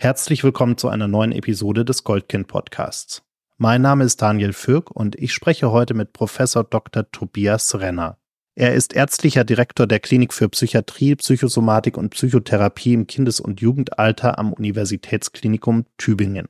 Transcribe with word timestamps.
Herzlich 0.00 0.44
willkommen 0.44 0.76
zu 0.76 0.88
einer 0.88 1.08
neuen 1.08 1.32
Episode 1.32 1.84
des 1.84 2.04
Goldkind 2.04 2.46
Podcasts. 2.46 3.24
Mein 3.56 3.82
Name 3.82 4.04
ist 4.04 4.22
Daniel 4.22 4.52
Fürk 4.52 4.92
und 4.92 5.16
ich 5.16 5.32
spreche 5.32 5.72
heute 5.72 5.92
mit 5.94 6.12
Professor 6.12 6.62
Dr. 6.62 7.10
Tobias 7.10 7.74
Renner. 7.80 8.16
Er 8.54 8.76
ist 8.76 8.94
ärztlicher 8.94 9.42
Direktor 9.42 9.88
der 9.88 9.98
Klinik 9.98 10.32
für 10.32 10.48
Psychiatrie, 10.48 11.16
Psychosomatik 11.16 11.96
und 11.96 12.10
Psychotherapie 12.10 12.94
im 12.94 13.08
Kindes- 13.08 13.40
und 13.40 13.60
Jugendalter 13.60 14.38
am 14.38 14.52
Universitätsklinikum 14.52 15.84
Tübingen. 15.96 16.46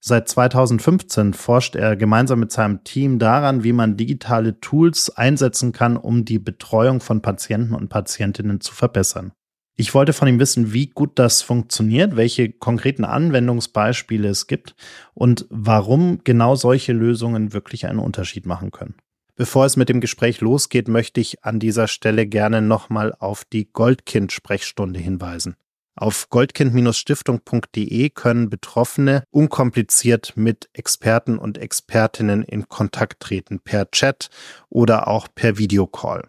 Seit 0.00 0.30
2015 0.30 1.34
forscht 1.34 1.76
er 1.76 1.96
gemeinsam 1.96 2.40
mit 2.40 2.50
seinem 2.50 2.82
Team 2.82 3.18
daran, 3.18 3.62
wie 3.62 3.74
man 3.74 3.98
digitale 3.98 4.58
Tools 4.60 5.14
einsetzen 5.14 5.72
kann, 5.72 5.98
um 5.98 6.24
die 6.24 6.38
Betreuung 6.38 7.00
von 7.00 7.20
Patienten 7.20 7.74
und 7.74 7.90
Patientinnen 7.90 8.62
zu 8.62 8.72
verbessern. 8.72 9.32
Ich 9.78 9.94
wollte 9.94 10.14
von 10.14 10.26
ihm 10.26 10.40
wissen, 10.40 10.72
wie 10.72 10.86
gut 10.86 11.18
das 11.18 11.42
funktioniert, 11.42 12.16
welche 12.16 12.50
konkreten 12.50 13.04
Anwendungsbeispiele 13.04 14.28
es 14.28 14.46
gibt 14.46 14.74
und 15.12 15.46
warum 15.50 16.20
genau 16.24 16.54
solche 16.54 16.94
Lösungen 16.94 17.52
wirklich 17.52 17.86
einen 17.86 17.98
Unterschied 17.98 18.46
machen 18.46 18.70
können. 18.70 18.94
Bevor 19.34 19.66
es 19.66 19.76
mit 19.76 19.90
dem 19.90 20.00
Gespräch 20.00 20.40
losgeht, 20.40 20.88
möchte 20.88 21.20
ich 21.20 21.44
an 21.44 21.60
dieser 21.60 21.88
Stelle 21.88 22.26
gerne 22.26 22.62
nochmal 22.62 23.14
auf 23.18 23.44
die 23.44 23.70
Goldkind-Sprechstunde 23.70 24.98
hinweisen. 24.98 25.56
Auf 25.94 26.30
goldkind-stiftung.de 26.30 28.10
können 28.10 28.48
Betroffene 28.48 29.24
unkompliziert 29.30 30.32
mit 30.36 30.70
Experten 30.72 31.38
und 31.38 31.58
Expertinnen 31.58 32.42
in 32.44 32.68
Kontakt 32.68 33.20
treten, 33.20 33.60
per 33.60 33.90
Chat 33.90 34.30
oder 34.70 35.08
auch 35.08 35.28
per 35.34 35.58
Videocall. 35.58 36.28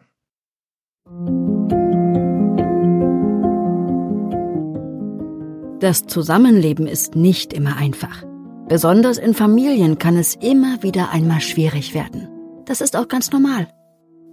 Das 5.79 6.07
Zusammenleben 6.07 6.87
ist 6.87 7.15
nicht 7.15 7.53
immer 7.53 7.77
einfach. 7.77 8.23
Besonders 8.67 9.19
in 9.19 9.35
Familien 9.35 9.99
kann 9.99 10.17
es 10.17 10.33
immer 10.33 10.81
wieder 10.81 11.11
einmal 11.11 11.39
schwierig 11.39 11.93
werden. 11.93 12.27
Das 12.65 12.81
ist 12.81 12.97
auch 12.97 13.07
ganz 13.07 13.31
normal. 13.31 13.67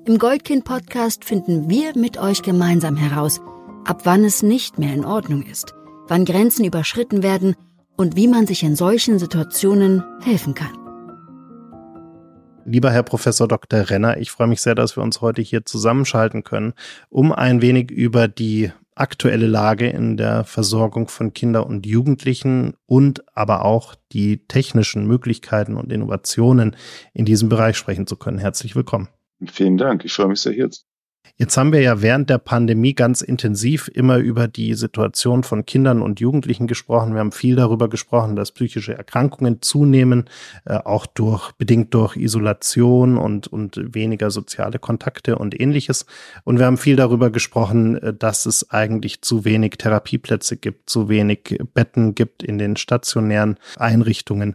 Im 0.06 0.18
Goldkind-Podcast 0.18 1.22
finden 1.22 1.68
wir 1.68 1.92
mit 1.96 2.16
euch 2.16 2.40
gemeinsam 2.40 2.96
heraus, 2.96 3.42
ab 3.84 4.00
wann 4.04 4.24
es 4.24 4.42
nicht 4.42 4.78
mehr 4.78 4.94
in 4.94 5.04
Ordnung 5.04 5.42
ist, 5.42 5.74
wann 6.08 6.24
Grenzen 6.24 6.64
überschritten 6.64 7.22
werden 7.22 7.56
und 7.94 8.16
wie 8.16 8.26
man 8.26 8.46
sich 8.46 8.62
in 8.62 8.74
solchen 8.74 9.18
Situationen 9.18 10.02
helfen 10.22 10.54
kann. 10.54 10.72
Lieber 12.64 12.90
Herr 12.90 13.02
Professor 13.02 13.46
Dr. 13.46 13.90
Renner, 13.90 14.16
ich 14.16 14.30
freue 14.30 14.46
mich 14.46 14.62
sehr, 14.62 14.74
dass 14.74 14.96
wir 14.96 15.02
uns 15.02 15.20
heute 15.20 15.42
hier 15.42 15.66
zusammenschalten 15.66 16.42
können, 16.42 16.72
um 17.10 17.32
ein 17.32 17.60
wenig 17.60 17.90
über 17.90 18.28
die 18.28 18.72
aktuelle 18.94 19.46
Lage 19.46 19.88
in 19.88 20.16
der 20.16 20.44
Versorgung 20.44 21.08
von 21.08 21.32
Kinder 21.32 21.66
und 21.66 21.86
Jugendlichen 21.86 22.74
und 22.86 23.24
aber 23.36 23.64
auch 23.64 23.94
die 24.12 24.46
technischen 24.46 25.06
Möglichkeiten 25.06 25.76
und 25.76 25.92
Innovationen 25.92 26.76
in 27.12 27.24
diesem 27.24 27.48
Bereich 27.48 27.76
sprechen 27.76 28.06
zu 28.06 28.16
können. 28.16 28.38
Herzlich 28.38 28.76
willkommen. 28.76 29.08
Vielen 29.46 29.76
Dank. 29.76 30.04
Ich 30.04 30.12
freue 30.12 30.28
mich 30.28 30.40
sehr, 30.40 30.52
hier 30.52 30.70
Jetzt 31.36 31.56
haben 31.56 31.72
wir 31.72 31.80
ja 31.80 32.00
während 32.00 32.30
der 32.30 32.38
Pandemie 32.38 32.94
ganz 32.94 33.20
intensiv 33.20 33.90
immer 33.92 34.18
über 34.18 34.46
die 34.46 34.74
Situation 34.74 35.42
von 35.42 35.66
Kindern 35.66 36.00
und 36.00 36.20
Jugendlichen 36.20 36.68
gesprochen. 36.68 37.12
Wir 37.12 37.18
haben 37.18 37.32
viel 37.32 37.56
darüber 37.56 37.88
gesprochen, 37.88 38.36
dass 38.36 38.52
psychische 38.52 38.94
Erkrankungen 38.94 39.60
zunehmen, 39.60 40.30
äh, 40.64 40.74
auch 40.76 41.06
durch, 41.06 41.50
bedingt 41.52 41.92
durch 41.92 42.16
Isolation 42.16 43.18
und, 43.18 43.48
und 43.48 43.80
weniger 43.96 44.30
soziale 44.30 44.78
Kontakte 44.78 45.36
und 45.36 45.60
ähnliches. 45.60 46.06
Und 46.44 46.60
wir 46.60 46.66
haben 46.66 46.78
viel 46.78 46.94
darüber 46.94 47.30
gesprochen, 47.30 47.96
äh, 47.96 48.14
dass 48.14 48.46
es 48.46 48.70
eigentlich 48.70 49.20
zu 49.22 49.44
wenig 49.44 49.72
Therapieplätze 49.72 50.56
gibt, 50.56 50.88
zu 50.88 51.08
wenig 51.08 51.58
Betten 51.74 52.14
gibt 52.14 52.44
in 52.44 52.58
den 52.58 52.76
stationären 52.76 53.58
Einrichtungen. 53.76 54.54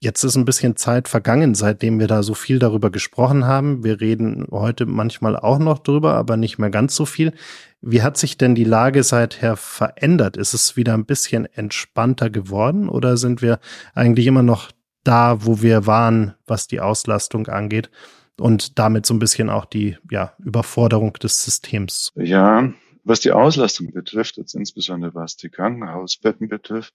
Jetzt 0.00 0.22
ist 0.22 0.36
ein 0.36 0.44
bisschen 0.44 0.76
Zeit 0.76 1.08
vergangen, 1.08 1.56
seitdem 1.56 1.98
wir 1.98 2.06
da 2.06 2.22
so 2.22 2.34
viel 2.34 2.60
darüber 2.60 2.90
gesprochen 2.90 3.46
haben. 3.46 3.82
Wir 3.82 4.00
reden 4.00 4.46
heute 4.52 4.86
manchmal 4.86 5.36
auch 5.36 5.58
noch 5.58 5.80
drüber, 5.80 6.14
aber 6.14 6.36
nicht 6.36 6.56
mehr 6.58 6.70
ganz 6.70 6.94
so 6.94 7.04
viel. 7.04 7.32
Wie 7.80 8.02
hat 8.02 8.16
sich 8.16 8.38
denn 8.38 8.54
die 8.54 8.64
Lage 8.64 9.02
seither 9.02 9.56
verändert? 9.56 10.36
Ist 10.36 10.54
es 10.54 10.76
wieder 10.76 10.94
ein 10.94 11.04
bisschen 11.04 11.46
entspannter 11.46 12.30
geworden 12.30 12.88
oder 12.88 13.16
sind 13.16 13.42
wir 13.42 13.58
eigentlich 13.92 14.28
immer 14.28 14.44
noch 14.44 14.70
da, 15.02 15.44
wo 15.44 15.62
wir 15.62 15.86
waren, 15.86 16.34
was 16.46 16.68
die 16.68 16.80
Auslastung 16.80 17.48
angeht 17.48 17.90
und 18.38 18.78
damit 18.78 19.04
so 19.04 19.14
ein 19.14 19.18
bisschen 19.18 19.50
auch 19.50 19.64
die 19.64 19.96
ja, 20.12 20.32
Überforderung 20.38 21.14
des 21.14 21.42
Systems? 21.42 22.12
Ja, 22.14 22.72
was 23.08 23.20
die 23.20 23.32
Auslastung 23.32 23.92
betrifft, 23.92 24.36
jetzt 24.36 24.54
insbesondere 24.54 25.14
was 25.14 25.36
die 25.36 25.48
Krankenhausbetten 25.48 26.48
betrifft, 26.48 26.94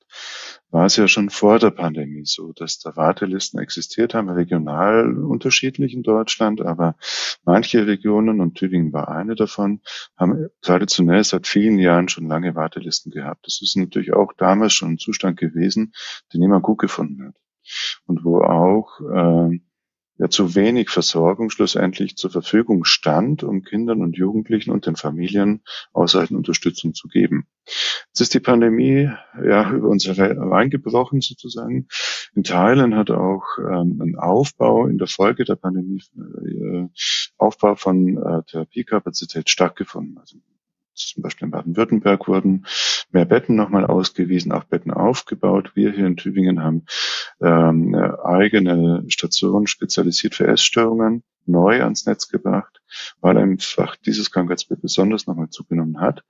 war 0.69 0.85
es 0.85 0.95
ja 0.95 1.07
schon 1.07 1.29
vor 1.29 1.59
der 1.59 1.71
Pandemie 1.71 2.25
so, 2.25 2.53
dass 2.53 2.79
da 2.79 2.95
Wartelisten 2.95 3.59
existiert 3.59 4.13
haben, 4.13 4.29
regional 4.29 5.17
unterschiedlich 5.17 5.93
in 5.93 6.03
Deutschland, 6.03 6.61
aber 6.61 6.95
manche 7.43 7.87
Regionen, 7.87 8.39
und 8.41 8.55
Tübingen 8.55 8.93
war 8.93 9.09
eine 9.09 9.35
davon, 9.35 9.81
haben 10.17 10.47
traditionell 10.61 11.23
seit 11.23 11.47
vielen 11.47 11.79
Jahren 11.79 12.09
schon 12.09 12.27
lange 12.27 12.55
Wartelisten 12.55 13.11
gehabt. 13.11 13.47
Das 13.47 13.61
ist 13.61 13.75
natürlich 13.75 14.13
auch 14.13 14.33
damals 14.33 14.73
schon 14.73 14.93
ein 14.93 14.97
Zustand 14.99 15.39
gewesen, 15.39 15.93
den 16.31 16.41
niemand 16.41 16.63
gut 16.63 16.79
gefunden 16.79 17.27
hat. 17.27 17.35
Und 18.05 18.23
wo 18.23 18.41
auch 18.41 18.99
äh, 18.99 19.59
ja 20.17 20.29
zu 20.29 20.55
wenig 20.55 20.89
Versorgung 20.89 21.49
schlussendlich 21.49 22.15
zur 22.15 22.29
Verfügung 22.29 22.85
stand, 22.85 23.43
um 23.43 23.63
Kindern 23.63 24.01
und 24.01 24.15
Jugendlichen 24.15 24.71
und 24.71 24.85
den 24.85 24.95
Familien 24.95 25.63
ausreichend 25.91 26.37
Unterstützung 26.37 26.93
zu 26.93 27.07
geben. 27.07 27.47
Jetzt 27.65 28.21
ist 28.21 28.33
die 28.33 28.39
Pandemie 28.39 29.09
ja 29.43 29.71
über 29.71 29.89
uns 29.89 30.07
reingebrochen 30.07 31.21
sozusagen. 31.21 31.87
In 32.35 32.43
Teilen 32.43 32.95
hat 32.95 33.09
auch 33.09 33.43
ähm, 33.57 34.01
ein 34.01 34.15
Aufbau 34.15 34.87
in 34.87 34.97
der 34.97 35.07
Folge 35.07 35.45
der 35.45 35.55
Pandemie, 35.55 36.01
äh, 36.17 36.87
Aufbau 37.37 37.75
von 37.75 38.17
äh, 38.17 38.43
Therapiekapazität 38.43 39.49
stattgefunden. 39.49 40.17
Also 40.17 40.37
zum 40.93 41.23
Beispiel 41.23 41.45
in 41.45 41.51
Baden-Württemberg 41.51 42.27
wurden 42.27 42.65
mehr 43.11 43.25
Betten 43.25 43.55
nochmal 43.55 43.85
ausgewiesen, 43.85 44.51
auch 44.51 44.63
Betten 44.63 44.91
aufgebaut. 44.91 45.71
Wir 45.75 45.91
hier 45.91 46.05
in 46.05 46.17
Tübingen 46.17 46.63
haben 46.63 46.85
ähm, 47.41 47.95
eigene 47.95 49.03
Station 49.07 49.67
spezialisiert 49.67 50.35
für 50.35 50.47
Essstörungen 50.47 51.23
neu 51.45 51.83
ans 51.83 52.05
Netz 52.05 52.29
gebracht, 52.29 52.81
weil 53.19 53.37
einfach 53.37 53.95
dieses 53.97 54.31
Krankheitsbild 54.31 54.81
besonders 54.81 55.27
nochmal 55.27 55.49
zugenommen 55.49 55.99
hat. 55.99 56.23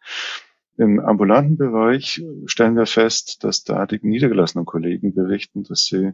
Im 0.75 0.99
ambulanten 0.99 1.57
Bereich 1.57 2.23
stellen 2.47 2.75
wir 2.75 2.87
fest, 2.87 3.43
dass 3.43 3.63
da 3.63 3.85
die 3.85 3.99
niedergelassenen 4.01 4.65
Kollegen 4.65 5.13
berichten, 5.13 5.63
dass 5.63 5.85
sie 5.85 6.13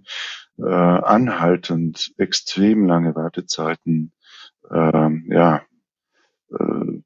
äh, 0.57 0.63
anhaltend 0.65 2.13
extrem 2.17 2.85
lange 2.85 3.15
Wartezeiten 3.15 4.11
ähm, 4.69 5.29
ja, 5.31 5.61
äh, 6.51 7.01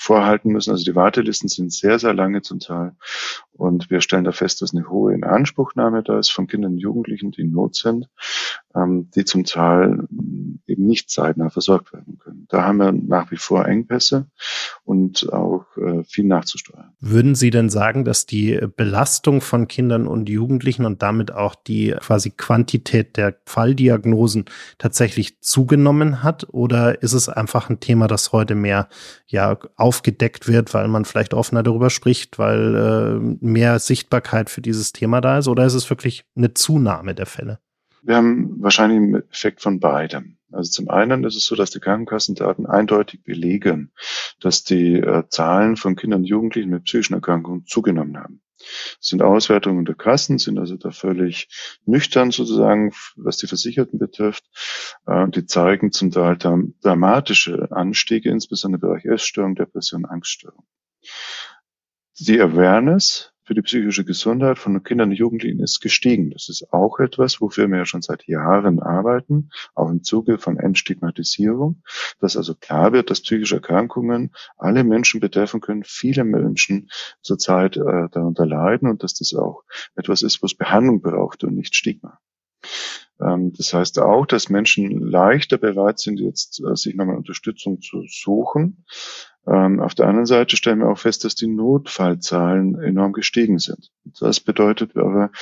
vorhalten 0.00 0.50
müssen. 0.50 0.70
Also 0.70 0.84
die 0.84 0.94
Wartelisten 0.94 1.50
sind 1.50 1.74
sehr, 1.74 1.98
sehr 1.98 2.14
lange 2.14 2.40
zum 2.40 2.58
Teil. 2.58 2.96
Und 3.60 3.90
wir 3.90 4.00
stellen 4.00 4.24
da 4.24 4.32
fest, 4.32 4.62
dass 4.62 4.74
eine 4.74 4.88
hohe 4.88 5.12
Inanspruchnahme 5.12 6.02
da 6.02 6.18
ist 6.18 6.30
von 6.30 6.46
Kindern 6.46 6.72
und 6.72 6.78
Jugendlichen, 6.78 7.30
die 7.30 7.42
in 7.42 7.52
Not 7.52 7.76
sind, 7.76 8.08
ähm, 8.74 9.10
die 9.14 9.26
zum 9.26 9.44
Teil 9.44 10.06
ähm, 10.10 10.60
eben 10.66 10.86
nicht 10.86 11.10
zeitnah 11.10 11.50
versorgt 11.50 11.92
werden 11.92 12.18
können. 12.18 12.46
Da 12.48 12.64
haben 12.64 12.78
wir 12.78 12.90
nach 12.90 13.30
wie 13.30 13.36
vor 13.36 13.66
Engpässe 13.66 14.28
und 14.84 15.30
auch 15.30 15.66
äh, 15.76 16.04
viel 16.04 16.24
nachzusteuern. 16.24 16.94
Würden 17.00 17.34
Sie 17.34 17.50
denn 17.50 17.68
sagen, 17.68 18.06
dass 18.06 18.24
die 18.24 18.58
Belastung 18.76 19.42
von 19.42 19.68
Kindern 19.68 20.06
und 20.06 20.30
Jugendlichen 20.30 20.86
und 20.86 21.02
damit 21.02 21.30
auch 21.30 21.54
die 21.54 21.94
quasi 22.00 22.30
Quantität 22.30 23.18
der 23.18 23.36
Falldiagnosen 23.44 24.46
tatsächlich 24.78 25.42
zugenommen 25.42 26.22
hat? 26.22 26.46
Oder 26.50 27.02
ist 27.02 27.12
es 27.12 27.28
einfach 27.28 27.68
ein 27.68 27.80
Thema, 27.80 28.06
das 28.06 28.32
heute 28.32 28.54
mehr 28.54 28.88
ja 29.26 29.58
aufgedeckt 29.76 30.48
wird, 30.48 30.72
weil 30.72 30.88
man 30.88 31.04
vielleicht 31.04 31.34
offener 31.34 31.62
darüber 31.62 31.90
spricht, 31.90 32.38
weil 32.38 32.74
äh, 32.74 33.44
mehr 33.50 33.78
Sichtbarkeit 33.78 34.50
für 34.50 34.60
dieses 34.60 34.92
Thema 34.92 35.20
da 35.20 35.38
ist? 35.38 35.48
Oder 35.48 35.66
ist 35.66 35.74
es 35.74 35.90
wirklich 35.90 36.24
eine 36.36 36.54
Zunahme 36.54 37.14
der 37.14 37.26
Fälle? 37.26 37.58
Wir 38.02 38.16
haben 38.16 38.62
wahrscheinlich 38.62 38.96
einen 38.96 39.30
Effekt 39.30 39.60
von 39.60 39.78
beidem. 39.80 40.38
Also 40.52 40.70
zum 40.70 40.90
einen 40.90 41.24
ist 41.24 41.36
es 41.36 41.46
so, 41.46 41.54
dass 41.54 41.70
die 41.70 41.80
Krankenkassendaten 41.80 42.66
eindeutig 42.66 43.22
belegen, 43.22 43.92
dass 44.40 44.64
die 44.64 44.94
äh, 44.94 45.24
Zahlen 45.28 45.76
von 45.76 45.96
Kindern 45.96 46.20
und 46.20 46.26
Jugendlichen 46.26 46.70
mit 46.70 46.84
psychischen 46.84 47.14
Erkrankungen 47.14 47.66
zugenommen 47.66 48.18
haben. 48.18 48.42
Das 48.58 49.08
sind 49.08 49.22
Auswertungen 49.22 49.84
der 49.84 49.94
Kassen, 49.94 50.38
sind 50.38 50.58
also 50.58 50.76
da 50.76 50.90
völlig 50.90 51.48
nüchtern 51.86 52.30
sozusagen, 52.30 52.92
was 53.16 53.38
die 53.38 53.46
Versicherten 53.46 53.98
betrifft. 53.98 54.44
Äh, 55.06 55.28
die 55.28 55.46
zeigen 55.46 55.92
zum 55.92 56.10
Teil 56.10 56.36
dramatische 56.36 57.68
Anstiege, 57.70 58.30
insbesondere 58.30 58.80
im 58.80 58.88
Bereich 58.88 59.04
Essstörung, 59.04 59.54
Depression, 59.54 60.04
Angststörung. 60.04 60.64
Die 62.18 62.40
Awareness 62.40 63.29
für 63.50 63.54
die 63.54 63.62
psychische 63.62 64.04
Gesundheit 64.04 64.60
von 64.60 64.80
Kindern 64.84 65.10
und 65.10 65.16
Jugendlichen 65.16 65.58
ist 65.58 65.80
gestiegen. 65.80 66.30
Das 66.30 66.48
ist 66.48 66.72
auch 66.72 67.00
etwas, 67.00 67.40
wofür 67.40 67.66
wir 67.66 67.78
ja 67.78 67.84
schon 67.84 68.00
seit 68.00 68.28
Jahren 68.28 68.78
arbeiten, 68.78 69.50
auch 69.74 69.90
im 69.90 70.04
Zuge 70.04 70.38
von 70.38 70.56
Entstigmatisierung, 70.56 71.82
dass 72.20 72.36
also 72.36 72.54
klar 72.54 72.92
wird, 72.92 73.10
dass 73.10 73.22
psychische 73.22 73.56
Erkrankungen 73.56 74.30
alle 74.56 74.84
Menschen 74.84 75.18
betreffen 75.18 75.60
können, 75.60 75.82
viele 75.82 76.22
Menschen 76.22 76.90
zurzeit 77.22 77.76
äh, 77.76 78.08
darunter 78.12 78.46
leiden 78.46 78.88
und 78.88 79.02
dass 79.02 79.14
das 79.14 79.34
auch 79.34 79.64
etwas 79.96 80.22
ist, 80.22 80.44
was 80.44 80.54
Behandlung 80.54 81.02
braucht 81.02 81.42
und 81.42 81.56
nicht 81.56 81.74
Stigma. 81.74 82.20
Ähm, 83.20 83.52
das 83.56 83.74
heißt 83.74 83.98
auch, 83.98 84.26
dass 84.26 84.48
Menschen 84.48 85.00
leichter 85.00 85.58
bereit 85.58 85.98
sind, 85.98 86.20
jetzt 86.20 86.60
äh, 86.60 86.76
sich 86.76 86.94
nochmal 86.94 87.16
Unterstützung 87.16 87.80
zu 87.80 88.04
suchen. 88.06 88.84
Ähm, 89.50 89.80
auf 89.80 89.96
der 89.96 90.06
anderen 90.06 90.26
Seite 90.26 90.56
stellen 90.56 90.78
wir 90.78 90.88
auch 90.88 90.98
fest, 90.98 91.24
dass 91.24 91.34
die 91.34 91.48
Notfallzahlen 91.48 92.80
enorm 92.80 93.12
gestiegen 93.12 93.58
sind. 93.58 93.90
Das 94.20 94.38
bedeutet 94.38 94.96
aber, 94.96 95.32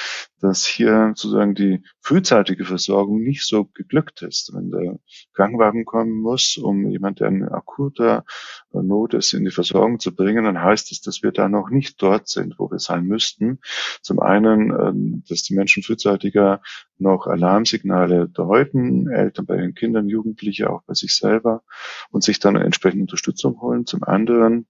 dass 0.41 0.65
hier 0.65 1.13
sozusagen 1.15 1.55
die 1.55 1.83
frühzeitige 2.01 2.65
Versorgung 2.65 3.21
nicht 3.23 3.47
so 3.47 3.67
geglückt 3.67 4.23
ist. 4.23 4.53
Wenn 4.55 4.71
der 4.71 4.99
Krankenwagen 5.35 5.85
kommen 5.85 6.23
muss, 6.23 6.57
um 6.57 6.89
jemand, 6.89 7.21
der 7.21 7.29
in 7.29 7.45
akuter 7.45 8.25
Not 8.73 9.15
ist, 9.15 9.33
in 9.33 9.45
die 9.45 9.51
Versorgung 9.51 9.99
zu 9.99 10.15
bringen, 10.15 10.45
dann 10.45 10.63
heißt 10.63 10.93
es, 10.93 11.01
dass 11.01 11.23
wir 11.23 11.33
da 11.33 11.49
noch 11.49 11.71
nicht 11.71 12.01
dort 12.03 12.29
sind, 12.29 12.59
wo 12.59 12.71
wir 12.71 12.79
sein 12.79 13.05
müssten. 13.05 13.61
Zum 14.03 14.21
einen, 14.21 14.71
ähm, 14.71 15.25
dass 15.29 15.43
die 15.43 15.55
Menschen 15.55 15.83
frühzeitiger 15.83 16.61
noch 16.99 17.27
Alarmsignale 17.27 18.29
deuten, 18.29 19.09
Eltern 19.09 19.47
bei 19.47 19.57
ihren 19.57 19.75
Kindern, 19.75 20.09
Jugendliche 20.09 20.71
auch 20.71 20.83
bei 20.87 20.95
sich 20.95 21.17
selber 21.17 21.63
und 22.11 22.23
sich 22.23 22.39
dann 22.39 22.57
entsprechend 22.57 23.03
Unterstützung 23.03 23.61
holen. 23.61 23.87
Zum 23.87 24.03
anderen 24.05 24.67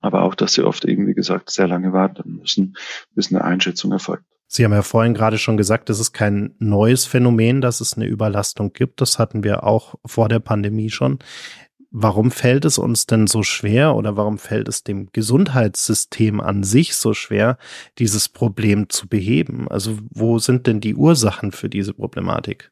aber 0.00 0.22
auch, 0.22 0.34
dass 0.34 0.54
sie 0.54 0.62
oft 0.62 0.84
eben, 0.84 1.06
wie 1.06 1.14
gesagt, 1.14 1.50
sehr 1.50 1.66
lange 1.66 1.92
warten 1.92 2.36
müssen, 2.36 2.76
bis 3.14 3.32
eine 3.32 3.44
Einschätzung 3.44 3.92
erfolgt. 3.92 4.24
Sie 4.46 4.64
haben 4.64 4.72
ja 4.72 4.82
vorhin 4.82 5.12
gerade 5.12 5.36
schon 5.36 5.58
gesagt, 5.58 5.90
es 5.90 6.00
ist 6.00 6.12
kein 6.12 6.54
neues 6.58 7.04
Phänomen, 7.04 7.60
dass 7.60 7.82
es 7.82 7.94
eine 7.94 8.06
Überlastung 8.06 8.72
gibt. 8.72 9.00
Das 9.00 9.18
hatten 9.18 9.44
wir 9.44 9.64
auch 9.64 9.96
vor 10.06 10.30
der 10.30 10.38
Pandemie 10.38 10.88
schon. 10.88 11.18
Warum 11.90 12.30
fällt 12.30 12.66
es 12.66 12.76
uns 12.76 13.06
denn 13.06 13.26
so 13.26 13.42
schwer 13.42 13.94
oder 13.96 14.16
warum 14.16 14.38
fällt 14.38 14.68
es 14.68 14.84
dem 14.84 15.08
Gesundheitssystem 15.12 16.40
an 16.40 16.62
sich 16.62 16.94
so 16.94 17.14
schwer, 17.14 17.56
dieses 17.98 18.28
Problem 18.28 18.90
zu 18.90 19.08
beheben? 19.08 19.68
Also 19.68 19.98
wo 20.10 20.38
sind 20.38 20.66
denn 20.66 20.80
die 20.80 20.94
Ursachen 20.94 21.50
für 21.50 21.70
diese 21.70 21.94
Problematik? 21.94 22.70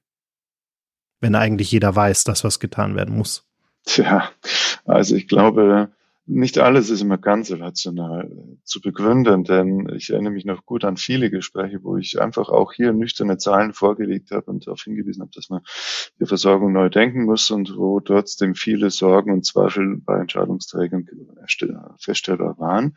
Wenn 1.20 1.34
eigentlich 1.34 1.72
jeder 1.72 1.96
weiß, 1.96 2.24
dass 2.24 2.44
was 2.44 2.60
getan 2.60 2.94
werden 2.94 3.16
muss. 3.16 3.46
Tja, 3.86 4.30
also 4.84 5.14
ich 5.14 5.28
glaube, 5.28 5.90
nicht 6.26 6.58
alles 6.58 6.90
ist 6.90 7.02
immer 7.02 7.18
ganz 7.18 7.52
rational 7.52 8.30
äh, 8.30 8.56
zu 8.64 8.80
begründen, 8.80 9.44
denn 9.44 9.88
ich 9.96 10.10
erinnere 10.10 10.32
mich 10.32 10.44
noch 10.44 10.66
gut 10.66 10.84
an 10.84 10.96
viele 10.96 11.30
Gespräche, 11.30 11.82
wo 11.82 11.96
ich 11.96 12.20
einfach 12.20 12.48
auch 12.48 12.72
hier 12.72 12.92
nüchterne 12.92 13.38
Zahlen 13.38 13.72
vorgelegt 13.72 14.32
habe 14.32 14.50
und 14.50 14.66
darauf 14.66 14.82
hingewiesen 14.82 15.22
habe, 15.22 15.30
dass 15.34 15.50
man 15.50 15.62
die 16.20 16.26
Versorgung 16.26 16.72
neu 16.72 16.88
denken 16.88 17.24
muss 17.24 17.50
und 17.50 17.76
wo 17.76 18.00
trotzdem 18.00 18.56
viele 18.56 18.90
Sorgen 18.90 19.32
und 19.32 19.46
Zweifel 19.46 19.98
bei 20.04 20.18
Entscheidungsträgern 20.18 21.06
feststellbar 21.98 22.58
waren. 22.58 22.96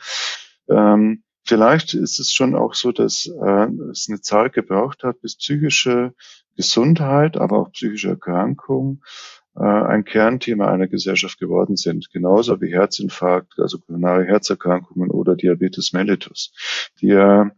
Ähm, 0.67 1.23
vielleicht 1.43 1.93
ist 1.93 2.19
es 2.19 2.33
schon 2.33 2.55
auch 2.55 2.73
so, 2.73 2.91
dass 2.91 3.27
äh, 3.27 3.67
es 3.91 4.07
eine 4.09 4.21
Zeit 4.21 4.53
gebraucht 4.53 5.03
hat, 5.03 5.21
bis 5.21 5.37
psychische 5.37 6.13
Gesundheit, 6.55 7.37
aber 7.37 7.59
auch 7.59 7.71
psychische 7.71 8.09
Erkrankung 8.09 9.01
äh, 9.01 9.38
ein 9.55 10.05
Kernthema 10.05 10.71
einer 10.71 10.87
Gesellschaft 10.87 11.39
geworden 11.39 11.75
sind, 11.75 12.11
genauso 12.11 12.61
wie 12.61 12.71
Herzinfarkt, 12.71 13.53
also 13.57 13.79
koronare 13.79 14.25
Herzerkrankungen 14.25 15.11
oder 15.11 15.35
Diabetes 15.35 15.91
mellitus, 15.91 16.53
die 17.01 17.07
ja 17.07 17.51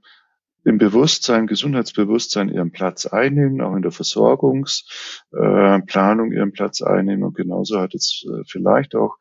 im 0.63 0.77
Bewusstsein, 0.77 1.47
Gesundheitsbewusstsein 1.47 2.49
ihren 2.49 2.71
Platz 2.71 3.07
einnehmen, 3.07 3.61
auch 3.61 3.75
in 3.75 3.81
der 3.81 3.91
Versorgungsplanung 3.91 6.31
äh, 6.31 6.35
ihren 6.35 6.51
Platz 6.51 6.83
einnehmen. 6.83 7.23
Und 7.23 7.35
genauso 7.35 7.79
hat 7.79 7.93
jetzt 7.93 8.25
äh, 8.25 8.43
vielleicht 8.45 8.93
auch 8.95 9.15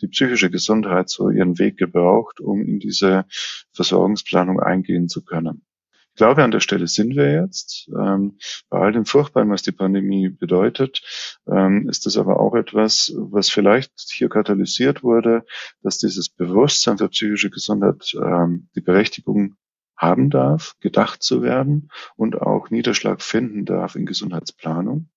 die 0.00 0.06
psychische 0.08 0.50
Gesundheit 0.50 1.08
so 1.08 1.30
ihren 1.30 1.58
Weg 1.58 1.78
gebraucht, 1.78 2.40
um 2.40 2.60
in 2.62 2.78
diese 2.78 3.24
Versorgungsplanung 3.72 4.60
eingehen 4.60 5.08
zu 5.08 5.24
können. 5.24 5.64
Ich 6.14 6.18
glaube, 6.18 6.44
an 6.44 6.52
der 6.52 6.60
Stelle 6.60 6.86
sind 6.86 7.16
wir 7.16 7.32
jetzt. 7.32 7.90
Ähm, 7.90 8.38
bei 8.70 8.78
all 8.78 8.92
dem 8.92 9.04
Furchtbaren, 9.04 9.50
was 9.50 9.62
die 9.62 9.72
Pandemie 9.72 10.28
bedeutet, 10.28 11.02
ähm, 11.48 11.88
ist 11.88 12.06
das 12.06 12.16
aber 12.16 12.38
auch 12.38 12.54
etwas, 12.54 13.12
was 13.16 13.50
vielleicht 13.50 13.90
hier 14.12 14.28
katalysiert 14.28 15.02
wurde, 15.02 15.44
dass 15.82 15.98
dieses 15.98 16.28
Bewusstsein 16.28 16.98
für 16.98 17.08
psychische 17.08 17.50
Gesundheit 17.50 18.14
ähm, 18.14 18.68
die 18.76 18.80
Berechtigung 18.80 19.56
haben 19.96 20.30
darf, 20.30 20.76
gedacht 20.78 21.20
zu 21.20 21.42
werden 21.42 21.90
und 22.14 22.40
auch 22.40 22.70
Niederschlag 22.70 23.20
finden 23.20 23.64
darf 23.64 23.96
in 23.96 24.06
Gesundheitsplanung. 24.06 25.08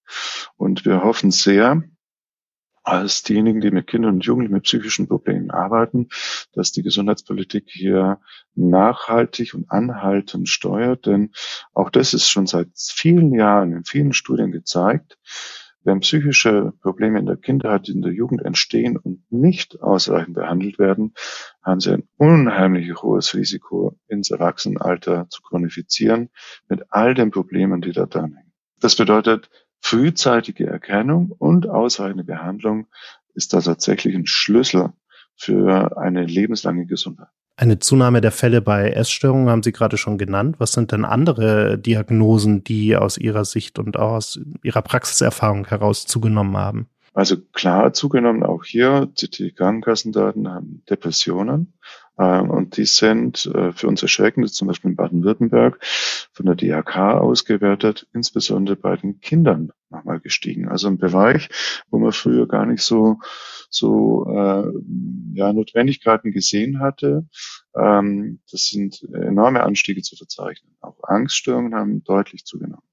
Und 0.56 0.84
wir 0.84 1.04
hoffen 1.04 1.30
sehr, 1.30 1.84
als 2.88 3.22
diejenigen, 3.24 3.60
die 3.60 3.72
mit 3.72 3.88
Kindern 3.88 4.16
und 4.16 4.26
Jugendlichen 4.26 4.54
mit 4.54 4.64
psychischen 4.64 5.08
Problemen 5.08 5.52
arbeiten, 5.52 6.08
dass 6.54 6.72
die 6.72 6.84
Gesundheitspolitik 6.84 7.66
hier 7.68 8.22
nachhaltig 8.56 9.54
und 9.54 9.70
anhaltend 9.70 10.48
steuert. 10.48 11.06
Denn 11.06 11.32
auch 11.74 11.90
das 11.90 12.14
ist 12.14 12.30
schon 12.30 12.48
seit 12.48 12.70
vielen 12.76 13.34
Jahren 13.34 13.74
in 13.74 13.84
vielen 13.84 14.14
Studien 14.14 14.52
gezeigt. 14.52 15.18
Wenn 15.84 16.00
psychische 16.00 16.74
Probleme 16.82 17.20
in 17.20 17.26
der 17.26 17.38
Kindheit, 17.38 17.90
in 17.90 18.02
der 18.02 18.14
Jugend 18.14 18.42
entstehen 18.42 18.98
und 18.98 19.24
nicht 19.30 19.82
ausreichend 19.82 20.36
behandelt 20.36 20.80
werden, 20.80 21.14
haben 21.64 21.80
sie 21.80 21.92
ein 21.92 22.08
unheimlich 22.18 22.94
hohes 23.02 23.34
Risiko, 23.34 23.98
ins 24.08 24.32
Erwachsenenalter 24.32 25.28
zu 25.30 25.42
chronifizieren, 25.42 26.30
mit 26.70 26.84
all 26.90 27.14
den 27.14 27.32
Problemen, 27.32 27.82
die 27.82 27.92
da 27.92 28.06
dranhängen. 28.06 28.54
Das 28.80 28.96
bedeutet, 28.96 29.50
Frühzeitige 29.82 30.68
Erkennung 30.68 31.32
und 31.38 31.70
ausreichende 31.70 32.24
Behandlung 32.24 32.88
ist 33.34 33.54
da 33.54 33.62
tatsächlich 33.62 34.16
ein 34.16 34.26
Schlüssel 34.26 34.90
für 35.36 35.98
eine 35.98 36.26
lebenslange 36.26 36.86
Gesundheit. 36.86 37.28
Eine 37.60 37.80
Zunahme 37.80 38.22
der 38.22 38.32
Fälle 38.32 38.62
bei 38.62 38.92
Essstörungen 38.92 39.50
haben 39.50 39.64
Sie 39.64 39.72
gerade 39.72 39.98
schon 39.98 40.20
genannt. 40.20 40.58
Was 40.60 40.74
sind 40.74 40.92
denn 40.92 41.06
andere 41.06 41.80
Diagnosen, 41.80 42.64
die 42.64 42.96
aus 42.96 43.18
Ihrer 43.18 43.46
Sicht 43.46 43.80
und 43.80 43.98
auch 43.98 44.12
aus 44.12 44.40
Ihrer 44.62 44.84
Praxiserfahrung 44.84 45.66
heraus 45.66 46.06
zugenommen 46.06 46.56
haben? 46.56 46.88
Also 47.16 47.38
klar 47.54 47.94
zugenommen 47.94 48.44
auch 48.44 48.64
hier, 48.64 49.10
CT-Krankenkassendaten 49.16 50.48
haben 50.48 50.84
Depressionen. 50.88 51.74
Ähm, 52.20 52.50
und 52.50 52.78
die 52.78 52.86
sind 52.86 53.46
äh, 53.48 53.72
für 53.72 53.88
uns 53.88 54.02
erschreckend, 54.02 54.50
zum 54.54 54.68
Beispiel 54.68 54.92
in 54.92 54.96
Baden-Württemberg, 54.96 55.80
von 56.32 56.46
der 56.46 56.56
DRK 56.56 57.20
ausgewertet, 57.20 58.08
insbesondere 58.14 58.76
bei 58.76 58.96
den 58.96 59.20
Kindern 59.20 59.72
nochmal 59.90 60.20
gestiegen. 60.20 60.68
Also 60.68 60.88
ein 60.88 60.98
Bereich, 60.98 61.50
wo 61.90 62.00
man 62.00 62.12
früher 62.12 62.48
gar 62.48 62.66
nicht 62.66 62.82
so, 62.82 63.20
so 63.70 64.26
äh, 64.28 64.72
ja, 65.34 65.54
Notwendigkeiten 65.54 66.32
gesehen 66.32 66.80
hatte. 66.80 67.28
Ähm, 67.76 68.40
das 68.52 68.68
sind 68.68 69.04
enorme 69.14 69.64
Anstiege 69.64 70.02
zu 70.02 70.16
verzeichnen. 70.16 70.76
Auch 70.82 71.04
Angststörungen 71.04 71.76
haben 71.76 72.04
deutlich 72.04 72.46
zugenommen. 72.46 72.84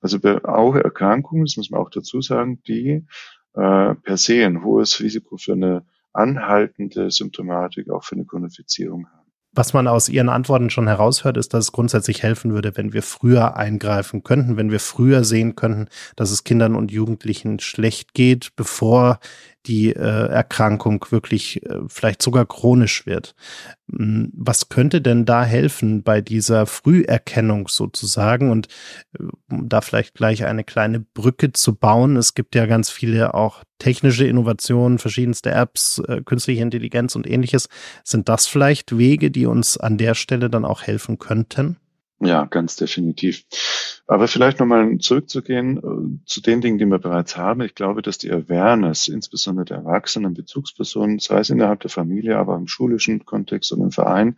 Also 0.00 0.18
auch 0.44 0.74
Erkrankungen, 0.74 1.44
das 1.44 1.56
muss 1.56 1.70
man 1.70 1.80
auch 1.80 1.90
dazu 1.90 2.20
sagen, 2.22 2.62
die 2.66 3.04
äh, 3.54 3.94
per 3.94 4.16
se 4.16 4.44
ein 4.46 4.64
hohes 4.64 5.00
Risiko 5.00 5.36
für 5.36 5.52
eine 5.52 5.84
anhaltende 6.12 7.10
Symptomatik, 7.10 7.90
auch 7.90 8.04
für 8.04 8.16
eine 8.16 8.24
Chronifizierung 8.24 9.06
haben. 9.06 9.20
Was 9.52 9.72
man 9.72 9.88
aus 9.88 10.08
Ihren 10.08 10.28
Antworten 10.28 10.70
schon 10.70 10.86
heraushört, 10.86 11.36
ist, 11.36 11.52
dass 11.52 11.64
es 11.64 11.72
grundsätzlich 11.72 12.22
helfen 12.22 12.52
würde, 12.52 12.76
wenn 12.76 12.92
wir 12.92 13.02
früher 13.02 13.56
eingreifen 13.56 14.22
könnten, 14.22 14.56
wenn 14.56 14.70
wir 14.70 14.78
früher 14.78 15.24
sehen 15.24 15.56
könnten, 15.56 15.88
dass 16.14 16.30
es 16.30 16.44
Kindern 16.44 16.76
und 16.76 16.92
Jugendlichen 16.92 17.58
schlecht 17.58 18.14
geht, 18.14 18.50
bevor 18.54 19.18
die 19.66 19.90
äh, 19.90 20.28
Erkrankung 20.28 21.04
wirklich 21.10 21.64
äh, 21.66 21.80
vielleicht 21.86 22.22
sogar 22.22 22.46
chronisch 22.46 23.06
wird. 23.06 23.34
Hm, 23.90 24.32
was 24.34 24.68
könnte 24.68 25.00
denn 25.00 25.24
da 25.24 25.44
helfen 25.44 26.02
bei 26.02 26.20
dieser 26.20 26.66
Früherkennung 26.66 27.68
sozusagen 27.68 28.50
und 28.50 28.68
äh, 29.18 29.24
um 29.50 29.68
da 29.68 29.80
vielleicht 29.80 30.14
gleich 30.14 30.44
eine 30.44 30.64
kleine 30.64 31.00
Brücke 31.00 31.52
zu 31.52 31.74
bauen? 31.74 32.16
Es 32.16 32.34
gibt 32.34 32.54
ja 32.54 32.66
ganz 32.66 32.90
viele 32.90 33.34
auch 33.34 33.62
technische 33.78 34.26
Innovationen, 34.26 34.98
verschiedenste 34.98 35.50
Apps, 35.50 35.98
äh, 36.06 36.22
künstliche 36.24 36.62
Intelligenz 36.62 37.14
und 37.14 37.26
ähnliches. 37.26 37.68
Sind 38.04 38.28
das 38.28 38.46
vielleicht 38.46 38.96
Wege, 38.96 39.30
die 39.30 39.46
uns 39.46 39.76
an 39.76 39.98
der 39.98 40.14
Stelle 40.14 40.48
dann 40.48 40.64
auch 40.64 40.82
helfen 40.82 41.18
könnten? 41.18 41.76
Ja, 42.22 42.44
ganz 42.44 42.76
definitiv. 42.76 43.44
Aber 44.06 44.28
vielleicht 44.28 44.60
nochmal 44.60 44.98
zurückzugehen 44.98 45.78
äh, 45.78 46.26
zu 46.26 46.42
den 46.42 46.60
Dingen, 46.60 46.78
die 46.78 46.84
wir 46.84 46.98
bereits 46.98 47.36
haben. 47.36 47.62
Ich 47.62 47.74
glaube, 47.74 48.02
dass 48.02 48.18
die 48.18 48.30
Awareness, 48.30 49.08
insbesondere 49.08 49.64
der 49.64 49.78
Erwachsenen, 49.78 50.34
Bezugspersonen, 50.34 51.18
sei 51.18 51.38
es 51.38 51.50
innerhalb 51.50 51.80
der 51.80 51.90
Familie, 51.90 52.36
aber 52.36 52.56
im 52.56 52.68
schulischen 52.68 53.24
Kontext 53.24 53.72
und 53.72 53.80
im 53.80 53.90
Verein, 53.90 54.36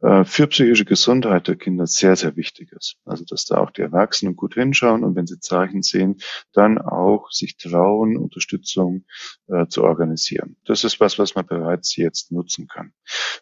für 0.00 0.46
psychische 0.46 0.84
Gesundheit 0.84 1.48
der 1.48 1.56
Kinder 1.56 1.86
sehr, 1.86 2.16
sehr 2.16 2.36
wichtig 2.36 2.72
ist. 2.72 2.96
Also 3.04 3.24
dass 3.24 3.46
da 3.46 3.58
auch 3.58 3.70
die 3.70 3.80
Erwachsenen 3.80 4.36
gut 4.36 4.54
hinschauen 4.54 5.04
und 5.04 5.16
wenn 5.16 5.26
sie 5.26 5.40
Zeichen 5.40 5.82
sehen, 5.82 6.18
dann 6.52 6.78
auch 6.78 7.30
sich 7.30 7.56
trauen, 7.56 8.16
Unterstützung 8.16 9.06
äh, 9.48 9.66
zu 9.68 9.84
organisieren. 9.84 10.56
Das 10.64 10.84
ist 10.84 11.00
was, 11.00 11.18
was 11.18 11.34
man 11.34 11.46
bereits 11.46 11.96
jetzt 11.96 12.30
nutzen 12.30 12.68
kann. 12.68 12.92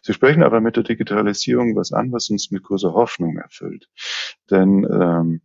Sie 0.01 0.13
sprechen 0.13 0.43
aber 0.43 0.61
mit 0.61 0.77
der 0.77 0.83
Digitalisierung 0.83 1.75
was 1.75 1.91
an, 1.91 2.11
was 2.11 2.29
uns 2.29 2.51
mit 2.51 2.63
großer 2.63 2.93
Hoffnung 2.93 3.37
erfüllt. 3.37 3.89
Denn 4.49 4.87
ähm, 4.89 5.41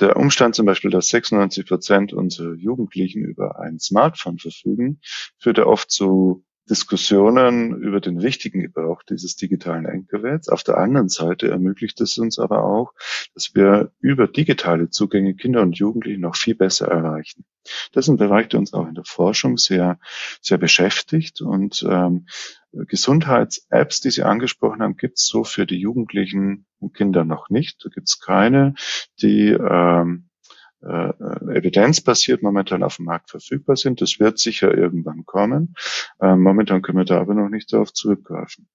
der 0.00 0.16
Umstand 0.16 0.56
zum 0.56 0.66
Beispiel, 0.66 0.90
dass 0.90 1.08
96 1.08 1.66
Prozent 1.66 2.12
unserer 2.12 2.54
Jugendlichen 2.54 3.24
über 3.24 3.60
ein 3.60 3.78
Smartphone 3.78 4.38
verfügen, 4.38 5.00
führt 5.38 5.58
ja 5.58 5.66
oft 5.66 5.90
zu 5.90 6.44
Diskussionen 6.68 7.76
über 7.76 8.00
den 8.00 8.18
richtigen 8.18 8.60
Gebrauch 8.60 9.02
dieses 9.02 9.36
digitalen 9.36 9.84
Endgeräts. 9.84 10.48
Auf 10.48 10.62
der 10.62 10.78
anderen 10.78 11.08
Seite 11.08 11.50
ermöglicht 11.50 12.00
es 12.00 12.16
uns 12.18 12.38
aber 12.38 12.64
auch, 12.64 12.92
dass 13.34 13.54
wir 13.54 13.92
über 14.00 14.28
digitale 14.28 14.88
Zugänge 14.90 15.34
Kinder 15.34 15.62
und 15.62 15.76
Jugendliche 15.76 16.20
noch 16.20 16.36
viel 16.36 16.54
besser 16.54 16.88
erreichen. 16.88 17.44
Das 17.92 18.06
ist 18.06 18.10
ein 18.10 18.16
Bereich, 18.16 18.48
der 18.48 18.60
uns 18.60 18.72
auch 18.72 18.86
in 18.86 18.94
der 18.94 19.04
Forschung 19.04 19.56
sehr, 19.56 19.98
sehr 20.40 20.58
beschäftigt 20.58 21.40
und 21.40 21.84
ähm, 21.88 22.26
Gesundheits-Apps, 22.72 24.00
die 24.00 24.10
Sie 24.10 24.24
angesprochen 24.24 24.82
haben, 24.82 24.96
gibt 24.96 25.18
es 25.18 25.26
so 25.26 25.44
für 25.44 25.64
die 25.64 25.78
Jugendlichen 25.78 26.66
und 26.80 26.94
Kinder 26.94 27.24
noch 27.24 27.48
nicht. 27.48 27.84
Da 27.84 27.88
gibt 27.88 28.08
es 28.08 28.18
keine, 28.18 28.74
die 29.22 29.50
ähm, 29.50 30.28
äh, 30.84 31.56
evidenzbasiert 31.56 32.42
momentan 32.42 32.82
auf 32.82 32.96
dem 32.96 33.06
Markt 33.06 33.30
verfügbar 33.30 33.76
sind. 33.76 34.00
Das 34.00 34.20
wird 34.20 34.38
sicher 34.38 34.76
irgendwann 34.76 35.24
kommen. 35.24 35.74
Äh, 36.20 36.36
momentan 36.36 36.82
können 36.82 36.98
wir 36.98 37.04
da 37.04 37.20
aber 37.20 37.34
noch 37.34 37.48
nicht 37.48 37.72
darauf 37.72 37.92
zurückgreifen. 37.92 38.68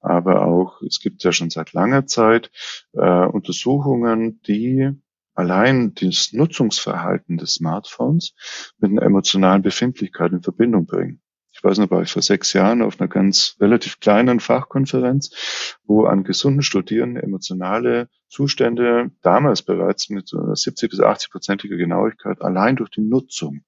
Aber 0.00 0.46
auch, 0.46 0.82
es 0.82 1.00
gibt 1.00 1.24
ja 1.24 1.32
schon 1.32 1.50
seit 1.50 1.72
langer 1.72 2.06
Zeit 2.06 2.50
äh, 2.92 3.26
Untersuchungen, 3.26 4.40
die 4.42 4.90
allein 5.34 5.94
das 5.94 6.32
Nutzungsverhalten 6.32 7.38
des 7.38 7.54
Smartphones 7.54 8.34
mit 8.78 8.92
einer 8.92 9.02
emotionalen 9.02 9.62
Befindlichkeit 9.62 10.32
in 10.32 10.42
Verbindung 10.42 10.86
bringen 10.86 11.23
weiß 11.64 11.78
noch, 11.78 11.90
war 11.90 12.02
ich 12.02 12.12
vor 12.12 12.22
sechs 12.22 12.52
Jahren 12.52 12.82
auf 12.82 13.00
einer 13.00 13.08
ganz 13.08 13.56
relativ 13.60 13.98
kleinen 13.98 14.40
Fachkonferenz, 14.40 15.76
wo 15.84 16.04
an 16.04 16.22
gesunden 16.22 16.62
Studierenden 16.62 17.22
emotionale 17.22 18.08
Zustände 18.28 19.10
damals 19.22 19.62
bereits 19.62 20.10
mit 20.10 20.28
70 20.28 20.90
bis 20.90 21.00
80 21.00 21.30
prozentiger 21.30 21.76
Genauigkeit 21.76 22.42
allein 22.42 22.76
durch 22.76 22.90
die 22.90 23.00
Nutzung 23.00 23.64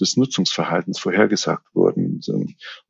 des 0.00 0.16
Nutzungsverhaltens 0.16 0.98
vorhergesagt 0.98 1.66
wurden. 1.74 2.20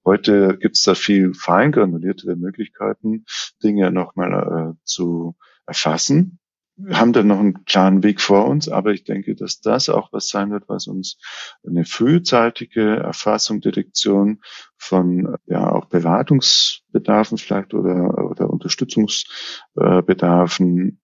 heute 0.05 0.57
gibt 0.59 0.77
es 0.77 0.83
da 0.83 0.95
viel 0.95 1.35
feingranuliertere 1.35 2.37
Möglichkeiten, 2.37 3.25
Dinge 3.63 3.91
nochmal 3.91 4.75
äh, 4.75 4.85
zu 4.85 5.35
erfassen 5.67 6.39
wir 6.77 6.99
haben 6.99 7.13
dann 7.13 7.29
noch 7.29 7.39
einen 7.39 7.65
klaren 7.65 8.03
Weg 8.03 8.21
vor 8.21 8.47
uns, 8.47 8.69
aber 8.69 8.91
ich 8.93 9.05
denke, 9.05 9.37
dass 9.37 9.61
das 9.61 9.89
auch 9.89 10.13
was 10.13 10.27
sein 10.29 10.51
wird, 10.51 10.69
was 10.69 10.89
uns 10.89 11.19
eine 11.67 11.85
frühzeitige 11.85 12.97
Erfassung, 12.97 13.61
Detektion 13.61 14.41
von 14.77 15.37
ja 15.47 15.71
auch 15.71 15.85
Beratungsbedarfen 15.87 17.39
vielleicht 17.39 17.75
oder, 17.75 18.31
oder 18.31 18.51
Unterstützungsbedarfen 18.51 21.01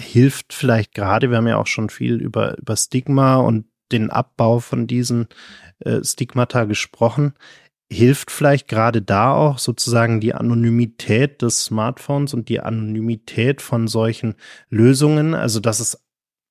hilft 0.00 0.52
vielleicht 0.52 0.94
gerade, 0.94 1.30
wir 1.30 1.38
haben 1.38 1.48
ja 1.48 1.58
auch 1.58 1.66
schon 1.66 1.90
viel 1.90 2.20
über, 2.20 2.56
über 2.58 2.76
Stigma 2.76 3.36
und 3.36 3.66
den 3.90 4.10
Abbau 4.10 4.60
von 4.60 4.86
diesen 4.86 5.28
äh, 5.80 6.04
Stigmata 6.04 6.64
gesprochen 6.64 7.34
hilft 7.90 8.30
vielleicht 8.30 8.68
gerade 8.68 9.00
da 9.00 9.32
auch 9.32 9.58
sozusagen 9.58 10.20
die 10.20 10.34
Anonymität 10.34 11.42
des 11.42 11.64
Smartphones 11.64 12.34
und 12.34 12.48
die 12.48 12.60
Anonymität 12.60 13.62
von 13.62 13.88
solchen 13.88 14.34
Lösungen, 14.68 15.34
also 15.34 15.60
dass 15.60 15.80
es 15.80 16.07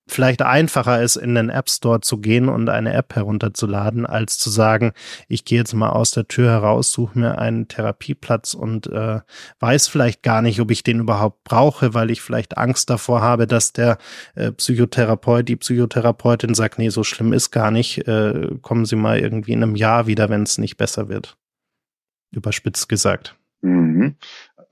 vielleicht 0.08 0.42
einfacher 0.42 1.02
ist, 1.02 1.16
in 1.16 1.36
den 1.36 1.50
App 1.50 1.70
Store 1.70 2.02
zu 2.02 2.18
gehen 2.18 2.50
und 2.50 2.70
eine 2.70 2.94
App 2.94 3.16
herunterzuladen, 3.16 4.06
als 4.06 4.38
zu 4.38 4.50
sagen, 4.50 4.94
ich 5.28 5.46
gehe 5.46 5.60
jetzt 5.60 5.74
mal 5.74 5.90
aus 5.90 6.12
der 6.12 6.28
Tür 6.28 6.50
heraus, 6.50 6.92
suche 6.92 7.20
mir 7.20 7.38
einen 7.38 7.68
Therapieplatz 7.68 8.54
und 8.54 8.88
äh, 8.88 9.20
weiß 9.60 9.88
vielleicht 9.88 10.24
gar 10.24 10.42
nicht, 10.42 10.60
ob 10.60 10.72
ich 10.72 10.84
den 10.84 11.00
überhaupt 11.00 11.44
brauche, 11.44 11.94
weil 11.94 12.12
ich 12.12 12.22
vielleicht 12.22 12.58
Angst 12.58 12.90
davor 12.90 13.22
habe, 13.22 13.48
dass 13.48 13.74
der 13.74 13.98
äh, 14.36 14.52
Psychotherapeut, 14.52 15.48
die 15.48 15.56
Psychotherapeutin 15.56 16.54
sagt, 16.54 16.80
nee, 16.80 16.90
so 16.90 17.04
schlimm 17.04 17.34
ist 17.34 17.52
gar 17.52 17.72
nicht, 17.72 18.08
äh, 18.08 18.50
kommen 18.62 18.86
Sie 18.86 18.96
mal 18.96 19.20
irgendwie 19.20 19.54
in 19.54 19.64
einem 19.64 19.76
Jahr 19.76 20.08
wieder, 20.08 20.30
wenn 20.30 20.44
es 20.44 20.58
nicht 20.58 20.78
besser 20.78 21.10
wird. 21.10 21.38
Überspitzt 22.32 22.90
gesagt. 22.90 23.36
Mhm. 23.62 24.16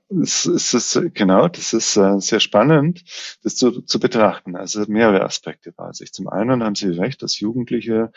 Es 0.08 0.46
ist, 0.46 1.00
genau, 1.14 1.48
das 1.48 1.72
ist 1.72 1.96
äh, 1.96 2.20
sehr 2.20 2.38
spannend, 2.38 3.02
das 3.42 3.56
zu, 3.56 3.82
zu 3.82 3.98
betrachten. 3.98 4.54
Also 4.54 4.84
mehrere 4.86 5.24
Aspekte 5.24 5.72
bei 5.72 5.90
sich. 5.92 6.12
Zum 6.12 6.28
einen 6.28 6.62
haben 6.62 6.76
Sie 6.76 6.90
recht, 6.90 7.22
dass 7.22 7.40
Jugendliche, 7.40 8.12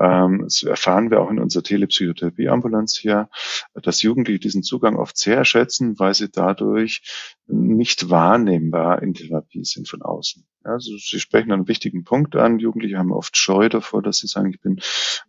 ähm, 0.00 0.40
das 0.44 0.62
erfahren 0.62 1.10
wir 1.10 1.20
auch 1.20 1.30
in 1.30 1.38
unserer 1.38 1.62
Telepsychotherapieambulanz 1.62 2.96
hier, 2.96 3.28
dass 3.74 4.00
Jugendliche 4.00 4.40
diesen 4.40 4.62
Zugang 4.62 4.96
oft 4.96 5.18
sehr 5.18 5.44
schätzen, 5.44 5.98
weil 5.98 6.14
sie 6.14 6.30
dadurch 6.30 7.02
nicht 7.46 8.08
wahrnehmbar 8.08 9.02
in 9.02 9.12
Therapie 9.12 9.64
sind 9.64 9.90
von 9.90 10.00
außen. 10.00 10.46
Also 10.66 10.96
Sie 10.98 11.20
sprechen 11.20 11.52
einen 11.52 11.68
wichtigen 11.68 12.02
Punkt 12.02 12.34
an. 12.34 12.58
Jugendliche 12.58 12.98
haben 12.98 13.12
oft 13.12 13.36
Scheu 13.36 13.68
davor, 13.68 14.02
dass 14.02 14.18
sie 14.18 14.26
sagen, 14.26 14.50
ich 14.50 14.60
bin 14.60 14.80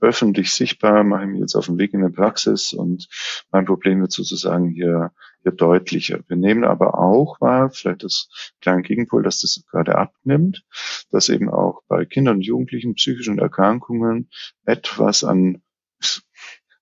öffentlich 0.01 0.51
sichtbar, 0.51 1.03
mache 1.03 1.27
mich 1.27 1.39
jetzt 1.39 1.55
auf 1.55 1.67
den 1.67 1.77
Weg 1.77 1.93
in 1.93 2.05
die 2.05 2.11
Praxis 2.11 2.73
und 2.73 3.07
mein 3.51 3.65
Problem 3.65 4.01
wird 4.01 4.11
sozusagen 4.11 4.69
hier, 4.69 5.11
hier 5.43 5.51
deutlicher. 5.51 6.21
Wir 6.27 6.37
nehmen 6.37 6.63
aber 6.63 6.97
auch 6.97 7.39
wahr, 7.39 7.69
vielleicht 7.69 8.03
das 8.03 8.29
kleine 8.61 8.81
Gegenpol, 8.81 9.21
dass 9.21 9.41
das 9.41 9.63
gerade 9.69 9.95
abnimmt, 9.95 10.65
dass 11.11 11.29
eben 11.29 11.49
auch 11.49 11.83
bei 11.87 12.05
Kindern 12.05 12.37
und 12.37 12.45
Jugendlichen 12.45 12.95
psychischen 12.95 13.37
Erkrankungen 13.37 14.29
etwas 14.65 15.23
an 15.23 15.61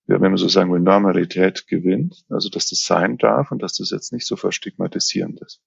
wenn 0.07 0.21
man 0.21 0.37
so 0.37 0.47
sagen 0.47 0.71
will, 0.71 0.81
Normalität 0.81 1.65
gewinnt, 1.65 2.25
also 2.29 2.49
dass 2.49 2.69
das 2.69 2.83
sein 2.83 3.17
darf 3.17 3.51
und 3.51 3.63
dass 3.63 3.77
das 3.77 3.89
jetzt 3.89 4.13
nicht 4.13 4.27
so 4.27 4.35
verstigmatisierend 4.35 5.41
ist. 5.41 5.61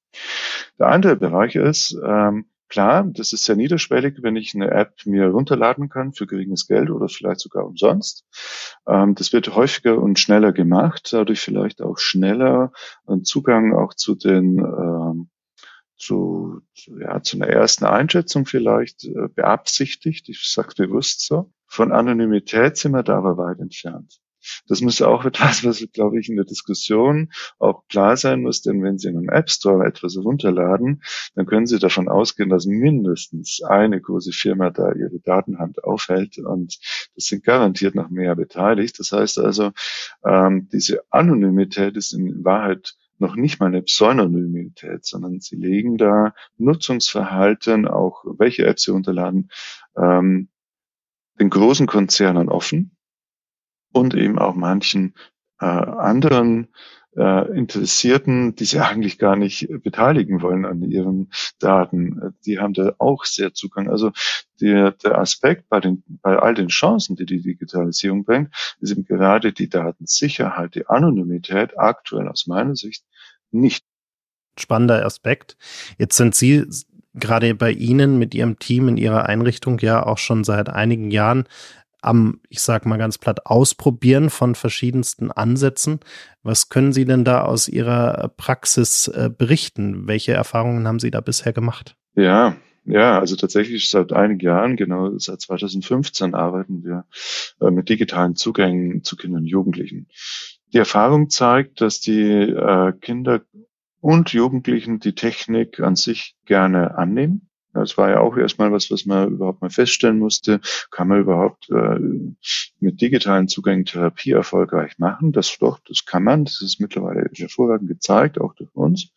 Der 0.78 0.86
andere 0.86 1.16
Bereich 1.16 1.56
ist, 1.56 1.98
ähm, 2.06 2.46
Klar, 2.68 3.04
das 3.12 3.32
ist 3.32 3.44
sehr 3.44 3.56
niederschwellig, 3.56 4.18
wenn 4.22 4.36
ich 4.36 4.54
eine 4.54 4.70
App 4.70 4.94
mir 5.06 5.28
runterladen 5.28 5.88
kann 5.88 6.12
für 6.12 6.26
geringes 6.26 6.66
Geld 6.66 6.90
oder 6.90 7.08
vielleicht 7.08 7.40
sogar 7.40 7.66
umsonst. 7.66 8.24
Ähm, 8.86 9.14
das 9.14 9.32
wird 9.32 9.54
häufiger 9.54 9.98
und 9.98 10.18
schneller 10.18 10.52
gemacht, 10.52 11.08
dadurch 11.12 11.40
vielleicht 11.40 11.80
auch 11.80 11.98
schneller 11.98 12.72
einen 13.06 13.24
Zugang 13.24 13.74
auch 13.74 13.94
zu 13.94 14.14
den 14.14 14.58
ähm, 14.58 15.30
zu, 15.98 16.60
ja, 17.00 17.20
zu 17.22 17.36
einer 17.36 17.48
ersten 17.48 17.84
Einschätzung 17.84 18.46
vielleicht 18.46 19.04
äh, 19.04 19.28
beabsichtigt. 19.34 20.28
Ich 20.28 20.48
sage 20.48 20.74
bewusst 20.76 21.26
so. 21.26 21.52
Von 21.66 21.92
Anonymität 21.92 22.76
sind 22.76 22.92
wir 22.92 23.02
da 23.02 23.18
aber 23.18 23.36
weit 23.36 23.58
entfernt. 23.58 24.20
Das 24.66 24.80
muss 24.80 25.02
auch 25.02 25.24
etwas, 25.24 25.64
was, 25.64 25.84
glaube 25.92 26.20
ich, 26.20 26.28
in 26.28 26.36
der 26.36 26.44
Diskussion 26.44 27.30
auch 27.58 27.86
klar 27.88 28.16
sein 28.16 28.42
muss, 28.42 28.62
denn 28.62 28.82
wenn 28.82 28.98
Sie 28.98 29.08
in 29.08 29.16
einem 29.16 29.28
App 29.28 29.50
Store 29.50 29.86
etwas 29.86 30.16
runterladen, 30.16 31.02
dann 31.34 31.46
können 31.46 31.66
Sie 31.66 31.78
davon 31.78 32.08
ausgehen, 32.08 32.48
dass 32.48 32.66
mindestens 32.66 33.62
eine 33.62 34.00
große 34.00 34.32
Firma 34.32 34.70
da 34.70 34.92
ihre 34.92 35.20
Datenhand 35.20 35.84
aufhält 35.84 36.38
und 36.38 36.78
das 37.14 37.24
sind 37.24 37.44
garantiert 37.44 37.94
noch 37.94 38.10
mehr 38.10 38.34
beteiligt. 38.34 38.98
Das 38.98 39.12
heißt 39.12 39.38
also, 39.38 39.72
ähm, 40.24 40.68
diese 40.72 41.02
Anonymität 41.10 41.96
ist 41.96 42.12
in 42.12 42.44
Wahrheit 42.44 42.94
noch 43.18 43.34
nicht 43.34 43.58
mal 43.58 43.66
eine 43.66 43.82
Pseudonymität, 43.82 45.04
sondern 45.04 45.40
sie 45.40 45.56
legen 45.56 45.96
da 45.96 46.34
Nutzungsverhalten, 46.56 47.88
auch 47.88 48.24
welche 48.38 48.64
Apps 48.64 48.84
sie 48.84 48.92
runterladen, 48.92 49.50
ähm, 49.96 50.48
den 51.40 51.50
großen 51.50 51.86
Konzernen 51.86 52.48
offen 52.48 52.97
und 53.92 54.14
eben 54.14 54.38
auch 54.38 54.54
manchen 54.54 55.14
äh, 55.60 55.66
anderen 55.66 56.68
äh, 57.16 57.50
Interessierten, 57.56 58.54
die 58.54 58.64
sich 58.64 58.80
eigentlich 58.80 59.18
gar 59.18 59.36
nicht 59.36 59.68
beteiligen 59.82 60.40
wollen 60.42 60.64
an 60.64 60.82
ihren 60.82 61.30
Daten. 61.58 62.34
Die 62.46 62.58
haben 62.58 62.74
da 62.74 62.92
auch 62.98 63.24
sehr 63.24 63.52
Zugang. 63.52 63.90
Also 63.90 64.12
der, 64.60 64.92
der 64.92 65.18
Aspekt 65.18 65.68
bei, 65.68 65.80
den, 65.80 66.04
bei 66.22 66.38
all 66.38 66.54
den 66.54 66.68
Chancen, 66.68 67.16
die 67.16 67.26
die 67.26 67.42
Digitalisierung 67.42 68.24
bringt, 68.24 68.54
ist 68.80 68.92
eben 68.92 69.04
gerade 69.04 69.52
die 69.52 69.68
Datensicherheit, 69.68 70.74
die 70.74 70.86
Anonymität 70.86 71.78
aktuell 71.78 72.28
aus 72.28 72.46
meiner 72.46 72.76
Sicht 72.76 73.04
nicht. 73.50 73.84
Spannender 74.58 75.04
Aspekt. 75.04 75.56
Jetzt 75.98 76.16
sind 76.16 76.34
Sie 76.34 76.66
gerade 77.14 77.54
bei 77.54 77.70
Ihnen 77.72 78.18
mit 78.18 78.34
Ihrem 78.34 78.58
Team 78.58 78.88
in 78.88 78.96
Ihrer 78.96 79.26
Einrichtung 79.26 79.78
ja 79.78 80.04
auch 80.04 80.18
schon 80.18 80.44
seit 80.44 80.68
einigen 80.68 81.10
Jahren 81.10 81.44
am, 82.02 82.40
ich 82.48 82.60
sag 82.60 82.86
mal 82.86 82.96
ganz 82.96 83.18
platt, 83.18 83.46
Ausprobieren 83.46 84.30
von 84.30 84.54
verschiedensten 84.54 85.30
Ansätzen. 85.30 86.00
Was 86.42 86.68
können 86.68 86.92
Sie 86.92 87.04
denn 87.04 87.24
da 87.24 87.42
aus 87.42 87.68
Ihrer 87.68 88.32
Praxis 88.36 89.08
äh, 89.08 89.30
berichten? 89.36 90.06
Welche 90.06 90.32
Erfahrungen 90.32 90.86
haben 90.86 91.00
Sie 91.00 91.10
da 91.10 91.20
bisher 91.20 91.52
gemacht? 91.52 91.96
Ja, 92.14 92.56
ja, 92.84 93.18
also 93.18 93.36
tatsächlich 93.36 93.90
seit 93.90 94.12
einigen 94.12 94.40
Jahren, 94.40 94.76
genau 94.76 95.18
seit 95.18 95.42
2015 95.42 96.34
arbeiten 96.34 96.84
wir 96.84 97.04
äh, 97.60 97.70
mit 97.70 97.88
digitalen 97.90 98.34
Zugängen 98.34 99.04
zu 99.04 99.16
Kindern 99.16 99.42
und 99.42 99.46
Jugendlichen. 99.46 100.08
Die 100.72 100.78
Erfahrung 100.78 101.28
zeigt, 101.28 101.80
dass 101.80 102.00
die 102.00 102.22
äh, 102.22 102.92
Kinder 103.00 103.42
und 104.00 104.32
Jugendlichen 104.32 105.00
die 105.00 105.14
Technik 105.14 105.80
an 105.80 105.96
sich 105.96 106.36
gerne 106.46 106.96
annehmen. 106.96 107.47
Das 107.74 107.98
war 107.98 108.10
ja 108.10 108.20
auch 108.20 108.36
erstmal 108.36 108.72
was, 108.72 108.90
was 108.90 109.04
man 109.04 109.32
überhaupt 109.32 109.60
mal 109.60 109.70
feststellen 109.70 110.18
musste. 110.18 110.60
Kann 110.90 111.08
man 111.08 111.20
überhaupt 111.20 111.68
äh, 111.70 111.98
mit 112.80 113.00
digitalen 113.00 113.48
Zugängen 113.48 113.84
Therapie 113.84 114.32
erfolgreich 114.32 114.98
machen? 114.98 115.32
Das 115.32 115.56
doch, 115.58 115.78
das 115.86 116.04
kann 116.04 116.24
man. 116.24 116.44
Das 116.44 116.62
ist 116.62 116.80
mittlerweile 116.80 117.28
hervorragend 117.34 117.88
gezeigt, 117.88 118.40
auch 118.40 118.54
durch 118.54 118.74
uns. 118.74 119.12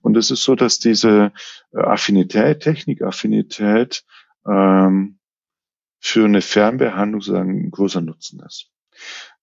Und 0.00 0.16
es 0.16 0.30
ist 0.30 0.42
so, 0.42 0.54
dass 0.54 0.78
diese 0.78 1.32
äh, 1.72 1.78
Affinität, 1.78 2.60
Technikaffinität 2.60 4.04
ähm, 4.46 5.18
für 6.00 6.24
eine 6.24 6.40
Fernbehandlung 6.40 7.20
sozusagen 7.20 7.66
ein 7.66 7.70
großer 7.70 8.00
Nutzen 8.00 8.40
ist. 8.40 8.71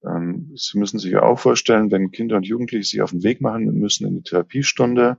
Ähm, 0.03 0.51
Sie 0.55 0.77
müssen 0.77 0.99
sich 0.99 1.15
auch 1.17 1.39
vorstellen, 1.39 1.91
wenn 1.91 2.11
Kinder 2.11 2.37
und 2.37 2.45
Jugendliche 2.45 2.83
sich 2.83 3.01
auf 3.01 3.11
den 3.11 3.23
Weg 3.23 3.41
machen 3.41 3.65
müssen 3.65 4.07
in 4.07 4.15
die 4.15 4.23
Therapiestunde, 4.23 5.17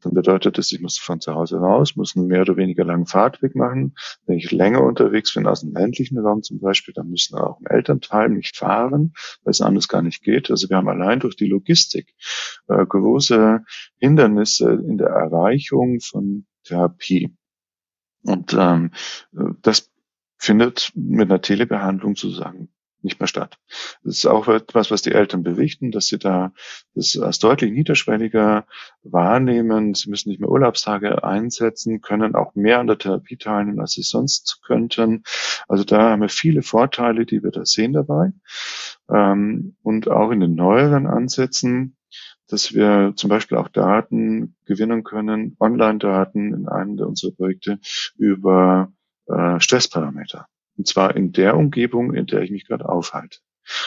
dann 0.00 0.14
bedeutet 0.14 0.58
das, 0.58 0.72
ich 0.72 0.80
muss 0.80 0.98
von 0.98 1.20
zu 1.20 1.34
Hause 1.34 1.58
raus, 1.58 1.96
muss 1.96 2.16
einen 2.16 2.26
mehr 2.26 2.42
oder 2.42 2.56
weniger 2.56 2.84
langen 2.84 3.06
Fahrtweg 3.06 3.54
machen. 3.54 3.94
Wenn 4.26 4.38
ich 4.38 4.50
länger 4.50 4.82
unterwegs 4.82 5.34
bin, 5.34 5.46
aus 5.46 5.60
dem 5.60 5.74
ländlichen 5.74 6.18
Raum 6.18 6.42
zum 6.42 6.60
Beispiel, 6.60 6.94
dann 6.94 7.08
müssen 7.08 7.36
auch 7.36 7.60
ein 7.60 7.66
Elternteil 7.66 8.30
nicht 8.30 8.56
fahren, 8.56 9.12
weil 9.44 9.50
es 9.50 9.60
anders 9.60 9.88
gar 9.88 10.02
nicht 10.02 10.22
geht. 10.22 10.50
Also 10.50 10.68
wir 10.70 10.76
haben 10.76 10.88
allein 10.88 11.20
durch 11.20 11.36
die 11.36 11.46
Logistik 11.46 12.14
äh, 12.68 12.86
große 12.86 13.64
Hindernisse 13.98 14.72
in 14.72 14.98
der 14.98 15.08
Erreichung 15.08 16.00
von 16.00 16.46
Therapie. 16.64 17.36
Und 18.24 18.54
ähm, 18.54 18.92
das 19.62 19.90
findet 20.38 20.92
mit 20.94 21.30
einer 21.30 21.40
Telebehandlung 21.40 22.16
sozusagen 22.16 22.68
nicht 23.04 23.20
mehr 23.20 23.26
statt. 23.26 23.58
Das 24.04 24.18
ist 24.18 24.26
auch 24.26 24.48
etwas, 24.48 24.90
was 24.90 25.02
die 25.02 25.12
Eltern 25.12 25.42
berichten, 25.42 25.90
dass 25.90 26.06
sie 26.06 26.18
da 26.18 26.52
das 26.94 27.18
als 27.18 27.38
deutlich 27.38 27.72
niederschwelliger 27.72 28.66
wahrnehmen. 29.02 29.94
Sie 29.94 30.10
müssen 30.10 30.28
nicht 30.28 30.40
mehr 30.40 30.50
Urlaubstage 30.50 31.24
einsetzen, 31.24 32.00
können 32.00 32.34
auch 32.34 32.54
mehr 32.54 32.78
an 32.78 32.86
der 32.86 32.98
Therapie 32.98 33.36
teilnehmen, 33.36 33.80
als 33.80 33.92
sie 33.92 34.02
sonst 34.02 34.60
könnten. 34.64 35.24
Also 35.68 35.84
da 35.84 36.10
haben 36.10 36.22
wir 36.22 36.28
viele 36.28 36.62
Vorteile, 36.62 37.26
die 37.26 37.42
wir 37.42 37.50
da 37.50 37.64
sehen 37.64 37.92
dabei. 37.92 38.32
Ähm, 39.10 39.76
und 39.82 40.08
auch 40.08 40.30
in 40.30 40.40
den 40.40 40.54
neueren 40.54 41.06
Ansätzen, 41.06 41.96
dass 42.48 42.74
wir 42.74 43.14
zum 43.16 43.30
Beispiel 43.30 43.56
auch 43.56 43.68
Daten 43.68 44.56
gewinnen 44.66 45.04
können, 45.04 45.56
Online-Daten 45.58 46.52
in 46.52 46.68
einem 46.68 46.98
unserer 46.98 47.32
Projekte 47.32 47.78
über 48.16 48.92
äh, 49.26 49.58
Stressparameter. 49.58 50.46
Und 50.76 50.86
zwar 50.86 51.16
in 51.16 51.32
der 51.32 51.56
Umgebung, 51.56 52.14
in 52.14 52.26
der 52.26 52.42
ich 52.42 52.50
mich 52.50 52.66
gerade 52.66 52.88
aufhalte. 52.88 53.38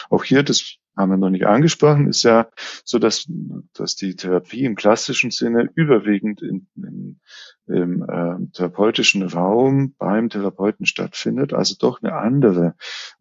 Auch 0.08 0.24
hier, 0.24 0.42
das 0.42 0.78
haben 0.96 1.10
wir 1.10 1.18
noch 1.18 1.30
nicht 1.30 1.46
angesprochen, 1.46 2.08
ist 2.08 2.22
ja 2.22 2.48
so, 2.84 2.98
dass, 2.98 3.26
dass 3.74 3.96
die 3.96 4.16
Therapie 4.16 4.64
im 4.64 4.76
klassischen 4.76 5.30
Sinne 5.30 5.70
überwiegend 5.74 6.40
in, 6.40 6.68
in, 6.76 7.20
im 7.66 8.02
äh, 8.02 8.50
therapeutischen 8.52 9.22
Raum 9.22 9.94
beim 9.98 10.30
Therapeuten 10.30 10.86
stattfindet, 10.86 11.52
also 11.52 11.74
doch 11.78 12.02
eine 12.02 12.14
andere 12.14 12.74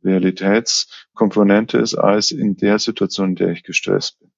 Realitätskomponente 0.04 1.78
ist 1.78 1.96
als 1.96 2.32
in 2.32 2.56
der 2.56 2.80
Situation, 2.80 3.30
in 3.30 3.36
der 3.36 3.50
ich 3.50 3.64
gestresst 3.64 4.20
bin. 4.20 4.32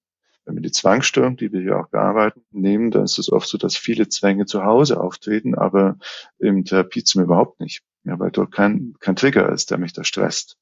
Wenn 0.44 0.56
wir 0.56 0.62
die 0.62 0.72
Zwangsstörung, 0.72 1.36
die 1.36 1.52
wir 1.52 1.60
hier 1.60 1.78
auch 1.78 1.90
bearbeiten, 1.90 2.42
nehmen, 2.50 2.90
dann 2.90 3.04
ist 3.04 3.18
es 3.18 3.30
oft 3.30 3.46
so, 3.46 3.58
dass 3.58 3.76
viele 3.76 4.08
Zwänge 4.08 4.46
zu 4.46 4.64
Hause 4.64 4.98
auftreten, 4.98 5.54
aber 5.54 5.98
im 6.38 6.64
Therapiezimmer 6.64 7.24
überhaupt 7.24 7.60
nicht. 7.60 7.82
Ja, 8.08 8.18
weil 8.18 8.30
dort 8.30 8.52
kein, 8.52 8.94
kein 9.00 9.16
Trigger 9.16 9.52
ist, 9.52 9.70
der 9.70 9.76
mich 9.76 9.92
da 9.92 10.02
stresst. 10.02 10.56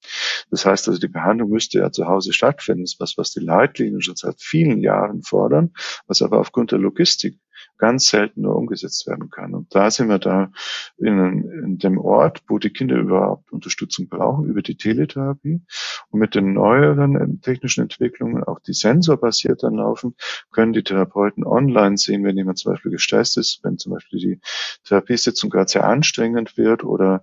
Das 0.51 0.67
heißt 0.67 0.89
also, 0.89 0.99
die 0.99 1.07
Behandlung 1.07 1.51
müsste 1.51 1.79
ja 1.79 1.93
zu 1.93 2.07
Hause 2.07 2.33
stattfinden. 2.33 2.83
Das 2.83 2.95
ist 2.95 3.01
was, 3.01 3.17
was 3.19 3.31
die 3.31 3.41
Leitlinien 3.41 4.03
schon 4.03 4.17
seit 4.17 4.41
vielen 4.41 4.81
Jahren 4.81 5.23
fordern, 5.23 5.73
was 6.09 6.23
aber 6.23 6.41
aufgrund 6.41 6.73
der 6.73 6.81
Logistik 6.81 7.39
ganz 7.79 8.09
selten 8.09 8.43
nur 8.43 8.57
umgesetzt 8.57 9.07
werden 9.07 9.31
kann. 9.31 9.55
Und 9.55 9.75
da 9.75 9.91
sind 9.93 10.09
wir 10.09 10.19
da 10.19 10.51
in, 10.99 11.49
in 11.65 11.79
dem 11.79 11.99
Ort, 11.99 12.43
wo 12.49 12.59
die 12.59 12.71
Kinder 12.71 12.97
überhaupt 12.97 13.46
Unterstützung 13.57 14.09
brauchen, 14.09 14.47
über 14.47 14.63
die 14.63 14.77
Teletherapie. 14.77 15.63
Und 16.11 16.21
mit 16.21 16.35
den 16.35 16.53
neueren 16.53 17.41
technischen 17.41 17.83
Entwicklungen, 17.83 18.45
auch 18.45 18.61
die 18.61 18.73
sensorbasiert 18.73 19.63
dann 19.63 19.75
laufen, 19.75 20.15
können 20.51 20.73
die 20.73 20.85
Therapeuten 20.85 21.45
online 21.45 21.97
sehen, 21.97 22.25
wenn 22.25 22.37
jemand 22.37 22.59
zum 22.59 22.73
Beispiel 22.73 22.93
gestresst 22.93 23.37
ist, 23.37 23.61
wenn 23.63 23.79
zum 23.79 23.93
Beispiel 23.93 24.19
die 24.19 24.41
Therapiesitzung 24.85 25.51
gerade 25.51 25.69
sehr 25.69 25.85
anstrengend 25.85 26.57
wird 26.57 26.85
oder 26.85 27.23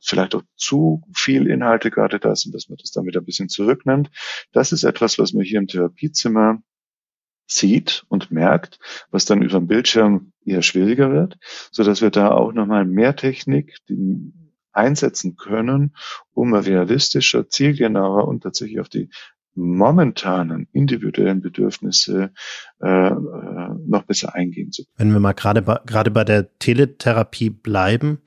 vielleicht 0.00 0.34
auch 0.34 0.42
zu 0.56 1.02
viel 1.14 1.46
Inhalte 1.48 1.90
gerade 1.90 2.18
da 2.20 2.36
sind, 2.36 2.54
dass 2.54 2.68
man 2.68 2.78
das 2.78 2.92
damit 2.92 3.16
ein 3.16 3.24
bisschen 3.24 3.48
zurücknimmt. 3.48 4.10
Das 4.52 4.72
ist 4.72 4.84
etwas, 4.84 5.18
was 5.18 5.32
man 5.32 5.44
hier 5.44 5.58
im 5.58 5.66
Therapiezimmer 5.66 6.62
sieht 7.46 8.04
und 8.08 8.30
merkt, 8.30 8.78
was 9.10 9.24
dann 9.24 9.42
über 9.42 9.58
den 9.58 9.66
Bildschirm 9.66 10.32
eher 10.44 10.62
schwieriger 10.62 11.12
wird, 11.12 11.36
so 11.70 11.84
dass 11.84 12.00
wir 12.00 12.10
da 12.10 12.30
auch 12.30 12.52
nochmal 12.52 12.84
mehr 12.84 13.14
Technik 13.14 13.78
einsetzen 14.72 15.36
können, 15.36 15.94
um 16.34 16.54
realistischer, 16.54 17.48
zielgenauer 17.48 18.28
und 18.28 18.42
tatsächlich 18.42 18.80
auf 18.80 18.88
die 18.88 19.10
momentanen 19.54 20.66
individuellen 20.72 21.42
Bedürfnisse 21.42 22.30
äh, 22.80 23.08
äh, 23.08 23.14
noch 23.86 24.04
besser 24.04 24.34
eingehen 24.34 24.72
zu 24.72 24.84
können. 24.84 24.94
Wenn 24.96 25.12
wir 25.12 25.20
mal 25.20 25.32
gerade 25.32 25.62
gerade 25.62 26.10
bei 26.10 26.24
der 26.24 26.58
Teletherapie 26.58 27.50
bleiben, 27.50 28.22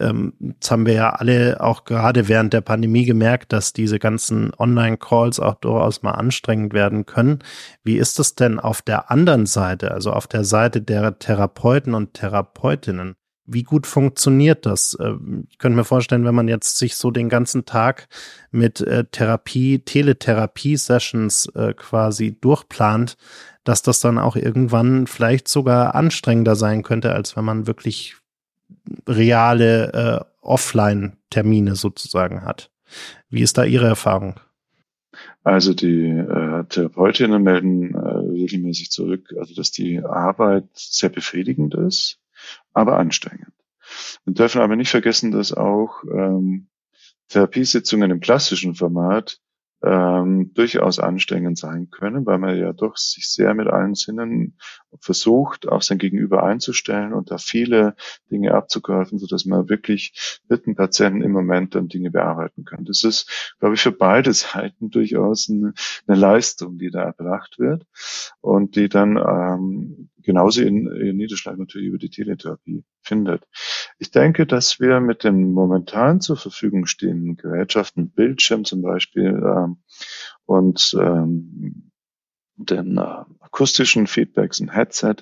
ähm, 0.00 0.34
jetzt 0.40 0.70
haben 0.70 0.86
wir 0.86 0.94
ja 0.94 1.10
alle 1.10 1.60
auch 1.60 1.84
gerade 1.84 2.28
während 2.28 2.52
der 2.52 2.60
Pandemie 2.60 3.04
gemerkt, 3.04 3.52
dass 3.52 3.72
diese 3.72 3.98
ganzen 3.98 4.52
Online-Calls 4.56 5.40
auch 5.40 5.56
durchaus 5.56 6.02
mal 6.02 6.12
anstrengend 6.12 6.72
werden 6.72 7.06
können. 7.06 7.40
Wie 7.82 7.96
ist 7.96 8.20
es 8.20 8.34
denn 8.34 8.60
auf 8.60 8.82
der 8.82 9.10
anderen 9.10 9.46
Seite, 9.46 9.90
also 9.90 10.12
auf 10.12 10.26
der 10.26 10.44
Seite 10.44 10.80
der 10.80 11.18
Therapeuten 11.18 11.94
und 11.94 12.14
Therapeutinnen? 12.14 13.16
Wie 13.50 13.62
gut 13.62 13.86
funktioniert 13.86 14.66
das? 14.66 14.96
Ähm, 15.00 15.46
ich 15.50 15.58
könnte 15.58 15.76
mir 15.76 15.84
vorstellen, 15.84 16.24
wenn 16.24 16.34
man 16.34 16.48
jetzt 16.48 16.76
sich 16.76 16.96
so 16.96 17.10
den 17.10 17.28
ganzen 17.28 17.64
Tag 17.64 18.08
mit 18.50 18.80
äh, 18.82 19.04
Therapie, 19.10 19.78
Teletherapie-Sessions 19.78 21.46
äh, 21.54 21.72
quasi 21.74 22.36
durchplant, 22.38 23.16
dass 23.64 23.82
das 23.82 24.00
dann 24.00 24.18
auch 24.18 24.36
irgendwann 24.36 25.06
vielleicht 25.06 25.48
sogar 25.48 25.94
anstrengender 25.94 26.56
sein 26.56 26.82
könnte, 26.82 27.12
als 27.12 27.36
wenn 27.36 27.44
man 27.44 27.66
wirklich 27.66 28.16
reale 29.06 29.92
äh, 29.92 30.24
Offline-Termine 30.42 31.74
sozusagen 31.74 32.44
hat. 32.44 32.70
Wie 33.30 33.42
ist 33.42 33.58
da 33.58 33.64
Ihre 33.64 33.86
Erfahrung? 33.86 34.40
Also 35.42 35.72
die 35.74 36.08
äh, 36.10 36.64
Therapeutinnen 36.68 37.42
melden 37.42 37.94
äh, 37.94 37.98
regelmäßig 37.98 38.90
zurück, 38.90 39.34
also 39.38 39.54
dass 39.54 39.70
die 39.70 40.00
Arbeit 40.00 40.64
sehr 40.74 41.08
befriedigend 41.08 41.74
ist, 41.74 42.18
aber 42.78 42.98
anstrengend. 42.98 43.52
Wir 44.24 44.34
dürfen 44.34 44.60
aber 44.60 44.76
nicht 44.76 44.90
vergessen, 44.90 45.30
dass 45.30 45.52
auch 45.52 46.02
ähm, 46.04 46.68
Therapiesitzungen 47.28 48.10
im 48.10 48.20
klassischen 48.20 48.74
Format 48.74 49.40
ähm, 49.82 50.52
durchaus 50.54 50.98
anstrengend 50.98 51.56
sein 51.56 51.90
können, 51.90 52.26
weil 52.26 52.38
man 52.38 52.58
ja 52.58 52.72
doch 52.72 52.96
sich 52.96 53.30
sehr 53.30 53.54
mit 53.54 53.68
allen 53.68 53.94
Sinnen 53.94 54.58
versucht, 55.00 55.68
auf 55.68 55.84
sein 55.84 55.98
Gegenüber 55.98 56.42
einzustellen 56.42 57.12
und 57.12 57.30
da 57.30 57.38
viele 57.38 57.94
Dinge 58.30 58.54
abzugreifen, 58.54 59.18
so 59.18 59.26
dass 59.26 59.44
man 59.44 59.68
wirklich 59.68 60.40
mit 60.48 60.66
dem 60.66 60.74
Patienten 60.74 61.22
im 61.22 61.30
Moment 61.30 61.76
dann 61.76 61.88
Dinge 61.88 62.10
bearbeiten 62.10 62.64
kann. 62.64 62.84
Das 62.86 63.04
ist, 63.04 63.54
glaube 63.60 63.76
ich, 63.76 63.80
für 63.80 63.92
beide 63.92 64.32
Seiten 64.34 64.90
durchaus 64.90 65.48
eine, 65.48 65.74
eine 66.06 66.18
Leistung, 66.18 66.78
die 66.78 66.90
da 66.90 67.02
erbracht 67.02 67.58
wird 67.58 67.86
und 68.40 68.74
die 68.74 68.88
dann 68.88 69.16
ähm, 69.16 70.10
genauso 70.28 70.60
in, 70.60 70.86
in 70.88 71.16
Niederschlag 71.16 71.56
natürlich 71.56 71.88
über 71.88 71.96
die 71.96 72.10
Teletherapie 72.10 72.84
findet. 73.00 73.48
Ich 73.98 74.10
denke, 74.10 74.44
dass 74.44 74.78
wir 74.78 75.00
mit 75.00 75.24
den 75.24 75.52
momentan 75.52 76.20
zur 76.20 76.36
Verfügung 76.36 76.84
stehenden 76.84 77.38
Gerätschaften, 77.38 78.10
Bildschirm 78.10 78.66
zum 78.66 78.82
Beispiel 78.82 79.42
ähm, 79.42 79.78
und 80.44 80.94
ähm, 81.00 81.92
den 82.56 82.98
äh, 82.98 83.24
akustischen 83.40 84.06
Feedbacks, 84.06 84.60
ein 84.60 84.70
Headset, 84.70 85.16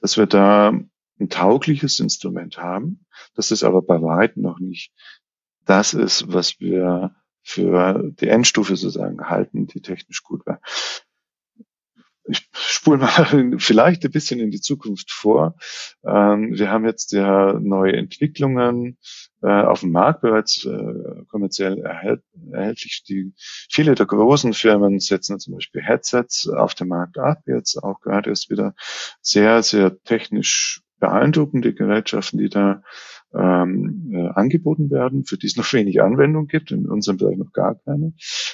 dass 0.00 0.16
wir 0.16 0.26
da 0.26 0.68
ein 0.68 1.28
taugliches 1.28 1.98
Instrument 1.98 2.58
haben. 2.58 3.04
Das 3.34 3.50
ist 3.50 3.64
aber 3.64 3.82
bei 3.82 4.00
weitem 4.00 4.44
noch 4.44 4.60
nicht 4.60 4.92
das 5.64 5.92
ist, 5.94 6.32
was 6.32 6.60
wir 6.60 7.16
für 7.42 8.12
die 8.20 8.28
Endstufe 8.28 8.76
sozusagen 8.76 9.28
halten, 9.28 9.66
die 9.66 9.80
technisch 9.80 10.22
gut 10.22 10.46
wäre 10.46 10.60
ich 12.24 12.48
spule 12.52 12.98
mal 12.98 13.08
vielleicht 13.58 14.04
ein 14.04 14.10
bisschen 14.10 14.40
in 14.40 14.50
die 14.50 14.60
Zukunft 14.60 15.10
vor. 15.10 15.56
Ähm, 16.04 16.54
wir 16.54 16.70
haben 16.70 16.84
jetzt 16.84 17.12
ja 17.12 17.58
neue 17.60 17.94
Entwicklungen 17.94 18.98
äh, 19.42 19.48
auf 19.48 19.80
dem 19.80 19.92
Markt 19.92 20.20
bereits 20.20 20.64
äh, 20.64 21.24
kommerziell 21.28 21.78
erhält, 21.78 22.22
erhältlich. 22.52 23.04
Die, 23.08 23.32
viele 23.36 23.94
der 23.94 24.06
großen 24.06 24.52
Firmen 24.52 25.00
setzen 25.00 25.38
zum 25.38 25.54
Beispiel 25.54 25.82
Headsets 25.82 26.48
auf 26.48 26.74
dem 26.74 26.88
Markt 26.88 27.18
ab. 27.18 27.42
Jetzt 27.46 27.82
auch 27.82 28.00
gerade 28.00 28.30
ist 28.30 28.50
wieder 28.50 28.74
sehr, 29.20 29.62
sehr 29.62 30.00
technisch 30.02 30.82
beeindruckende 31.00 31.74
Gerätschaften, 31.74 32.38
die 32.38 32.48
da 32.48 32.82
ähm, 33.34 34.12
äh, 34.12 34.28
angeboten 34.28 34.90
werden, 34.90 35.24
für 35.24 35.36
die 35.36 35.48
es 35.48 35.56
noch 35.56 35.72
wenig 35.72 36.00
Anwendung 36.00 36.46
gibt, 36.46 36.70
in 36.70 36.88
unserem 36.88 37.16
Bereich 37.16 37.36
noch 37.38 37.52
gar 37.52 37.74
keine, 37.74 38.12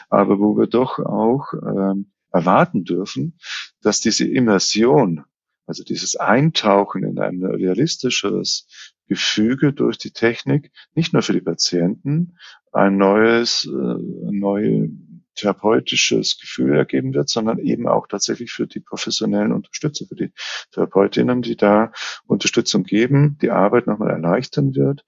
aber 0.09 0.38
wo 0.38 0.57
wir 0.57 0.66
doch 0.66 0.98
auch 0.98 1.52
ähm, 1.52 2.11
erwarten 2.32 2.84
dürfen, 2.84 3.38
dass 3.82 4.00
diese 4.00 4.26
Immersion 4.26 5.24
Also 5.66 5.84
dieses 5.84 6.16
Eintauchen 6.16 7.04
in 7.04 7.18
ein 7.18 7.44
realistisches 7.44 8.66
Gefüge 9.06 9.72
durch 9.74 9.98
die 9.98 10.12
Technik, 10.12 10.70
nicht 10.94 11.12
nur 11.12 11.22
für 11.22 11.34
die 11.34 11.42
Patienten, 11.42 12.38
ein 12.72 12.96
neues, 12.96 13.66
äh, 13.66 13.70
neue 13.70 14.90
therapeutisches 15.34 16.38
Gefühl 16.40 16.74
ergeben 16.74 17.14
wird, 17.14 17.28
sondern 17.28 17.58
eben 17.58 17.86
auch 17.86 18.08
tatsächlich 18.08 18.50
für 18.50 18.66
die 18.66 18.80
professionellen 18.80 19.52
Unterstützer, 19.52 20.06
für 20.06 20.16
die 20.16 20.32
Therapeutinnen, 20.72 21.42
die 21.42 21.56
da 21.56 21.92
Unterstützung 22.26 22.82
geben, 22.84 23.38
die 23.40 23.50
Arbeit 23.50 23.86
nochmal 23.86 24.10
erleichtern 24.10 24.74
wird 24.74 25.04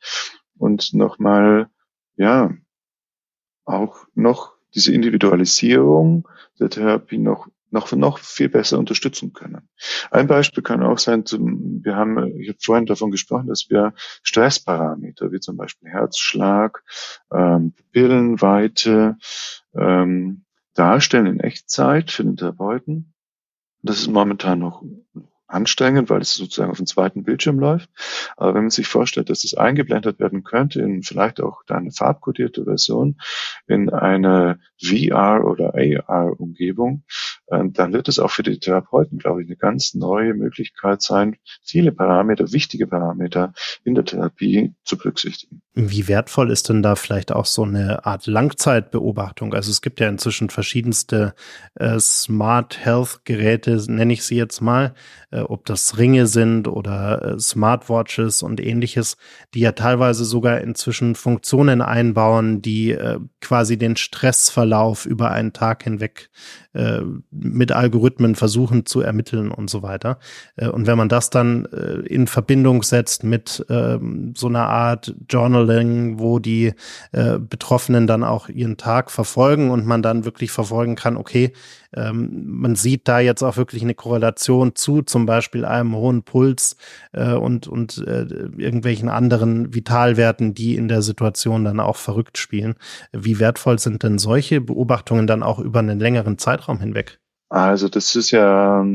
und 0.57 0.93
nochmal, 0.95 1.69
ja, 2.17 2.55
auch 3.65 4.07
noch 4.15 4.60
diese 4.75 4.93
Individualisierung 4.93 6.29
der 6.59 6.71
Therapie 6.71 7.19
noch 7.19 7.49
noch, 7.71 7.93
noch 7.93 8.19
viel 8.19 8.49
besser 8.49 8.79
unterstützen 8.79 9.33
können. 9.33 9.69
Ein 10.11 10.27
Beispiel 10.27 10.63
kann 10.63 10.83
auch 10.83 10.99
sein, 10.99 11.25
zum, 11.25 11.85
wir 11.85 11.97
haben, 11.97 12.41
ich 12.41 12.49
habe 12.49 12.59
vorhin 12.61 12.87
davon 12.87 13.11
gesprochen, 13.11 13.47
dass 13.47 13.71
wir 13.71 13.95
Stressparameter, 14.23 15.33
wie 15.33 15.41
zum 15.41 15.57
Beispiel 15.57 15.89
Herzschlag, 15.89 16.83
ähm, 17.33 17.73
Pillenweite, 17.93 19.17
ähm, 19.75 20.45
darstellen 20.75 21.27
in 21.27 21.41
Echtzeit 21.41 22.11
für 22.11 22.25
den 22.25 22.37
Therapeuten. 22.37 23.15
Das 23.83 23.99
ist 23.99 24.09
momentan 24.09 24.59
noch 24.59 24.83
anstrengend, 25.51 26.11
weil 26.11 26.21
es 26.21 26.35
sozusagen 26.35 26.71
auf 26.71 26.77
dem 26.79 26.87
zweiten 26.87 27.25
Bildschirm 27.25 27.59
läuft. 27.59 27.91
Aber 28.37 28.55
wenn 28.55 28.63
man 28.63 28.71
sich 28.71 28.87
vorstellt, 28.87 29.31
dass 29.31 29.43
das 29.43 29.55
eingeblendet 29.55 30.19
werden 30.19 30.45
könnte 30.45 30.81
in 30.81 31.03
vielleicht 31.03 31.41
auch 31.41 31.63
eine 31.69 31.91
farbkodierte 31.91 32.65
Version 32.65 33.21
in 33.67 33.91
eine 33.91 34.61
VR 34.83 35.45
oder 35.45 35.75
AR 35.75 36.41
Umgebung, 36.41 37.05
dann 37.51 37.93
wird 37.93 38.09
es 38.09 38.19
auch 38.19 38.31
für 38.31 38.43
die 38.43 38.59
Therapeuten, 38.59 39.19
glaube 39.19 39.43
ich, 39.43 39.49
eine 39.49 39.57
ganz 39.57 39.95
neue 39.95 40.35
Möglichkeit 40.35 41.03
sein, 41.03 41.37
viele 41.63 41.93
Parameter, 41.93 42.53
wichtige 42.53 42.87
Parameter 42.87 43.53
in 43.85 43.95
der 43.95 44.05
Therapie 44.05 44.73
zu 44.85 44.97
berücksichtigen. 44.97 45.61
Wie 45.75 46.09
wertvoll 46.09 46.51
ist 46.51 46.69
denn 46.69 46.83
da 46.83 46.97
vielleicht 46.97 47.33
auch 47.33 47.47
so 47.47 47.63
eine 47.63 48.05
Art 48.05 48.27
Langzeitbeobachtung? 48.27 49.55
Also 49.55 49.71
es 49.71 49.83
gibt 49.83 50.01
ja 50.01 50.09
inzwischen 50.09 50.51
verschiedenste 50.51 51.35
äh, 51.75 51.99
Smart 51.99 52.85
Health 52.85 53.21
Geräte, 53.25 53.81
nenne 53.91 54.13
ich 54.13 54.25
sie 54.25 54.37
jetzt 54.37 54.61
mal, 54.61 54.95
äh, 55.31 55.41
ob 55.41 55.67
das 55.67 55.99
Ringe 55.99 56.27
sind 56.27 56.69
oder 56.69 57.23
äh, 57.23 57.39
Smartwatches 57.39 58.43
und 58.43 58.61
ähnliches, 58.61 59.17
die 59.55 59.61
ja 59.61 59.73
teilweise 59.73 60.25
sogar 60.25 60.61
inzwischen 60.61 61.15
Funktionen 61.15 61.83
einbauen, 61.83 62.63
die 62.63 62.93
äh, 62.93 63.19
quasi 63.41 63.79
den 63.79 63.97
Stressverlauf 63.97 65.07
über 65.07 65.31
einen 65.31 65.53
Tag 65.53 65.85
hinweg 65.85 66.31
äh, 66.73 67.01
mit 67.33 67.73
Algorithmen 67.73 68.37
versuchen 68.37 68.87
zu 68.87 69.01
ermitteln 69.01 69.51
und 69.51 69.69
so 69.69 69.83
weiter. 69.83 70.21
Äh, 70.55 70.69
und 70.69 70.87
wenn 70.87 70.97
man 70.97 71.09
das 71.09 71.29
dann 71.29 71.65
äh, 71.65 72.07
in 72.07 72.29
Verbindung 72.29 72.85
setzt 72.85 73.25
mit 73.25 73.67
ähm, 73.69 74.35
so 74.37 74.47
einer 74.47 74.69
Art 74.69 75.13
Journaling, 75.29 76.21
wo 76.21 76.39
die 76.39 76.73
Betroffenen 77.13 78.07
dann 78.07 78.23
auch 78.23 78.49
ihren 78.49 78.77
Tag 78.77 79.11
verfolgen 79.11 79.71
und 79.71 79.85
man 79.85 80.03
dann 80.03 80.25
wirklich 80.25 80.51
verfolgen 80.53 80.95
kann, 80.95 81.17
okay, 81.17 81.53
ähm, 81.93 82.45
man 82.47 82.77
sieht 82.77 83.09
da 83.09 83.19
jetzt 83.19 83.43
auch 83.43 83.57
wirklich 83.57 83.83
eine 83.83 83.95
Korrelation 83.95 84.77
zu 84.77 85.03
zum 85.03 85.27
Beispiel 85.27 85.65
einem 85.65 85.95
hohen 85.97 86.23
Puls 86.23 86.77
und, 87.13 87.67
und 87.67 87.99
irgendwelchen 87.99 89.09
anderen 89.09 89.75
Vitalwerten, 89.75 90.55
die 90.55 90.77
in 90.77 90.87
der 90.89 91.03
Situation 91.03 91.65
dann 91.65 91.81
auch 91.81 91.97
verrückt 91.97 92.39
spielen. 92.39 92.75
Wie 93.13 93.41
wertvoll 93.41 93.79
sind 93.79 94.03
denn 94.03 94.19
solche 94.19 94.61
Beobachtungen 94.61 95.27
dann 95.27 95.43
auch 95.43 95.59
über 95.59 95.81
einen 95.81 95.99
längeren 95.99 96.39
Zeitraum 96.39 96.60
hinweg? 96.69 97.21
Also 97.49 97.89
das 97.89 98.15
ist 98.15 98.31
ja, 98.31 98.87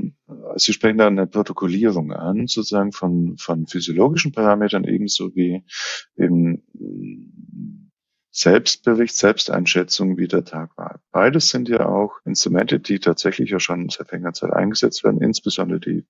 Sie 0.55 0.71
sprechen 0.71 0.97
da 0.97 1.07
eine 1.07 1.27
Protokollierung 1.27 2.13
an, 2.13 2.47
sozusagen 2.47 2.93
von, 2.93 3.35
von 3.37 3.67
physiologischen 3.67 4.31
Parametern 4.31 4.85
ebenso 4.85 5.35
wie 5.35 5.65
eben 6.15 6.63
Selbstbericht, 8.31 9.15
Selbsteinschätzung, 9.15 10.17
wie 10.17 10.27
der 10.27 10.45
Tag 10.45 10.77
war. 10.77 11.01
Beides 11.11 11.49
sind 11.49 11.67
ja 11.67 11.85
auch 11.85 12.19
Instrumente, 12.23 12.79
die 12.79 12.99
tatsächlich 12.99 13.49
ja 13.49 13.59
schon 13.59 13.89
seit 13.89 14.11
längerer 14.11 14.33
Zeit 14.33 14.53
eingesetzt 14.53 15.03
werden, 15.03 15.21
insbesondere 15.21 15.81
die 15.81 16.05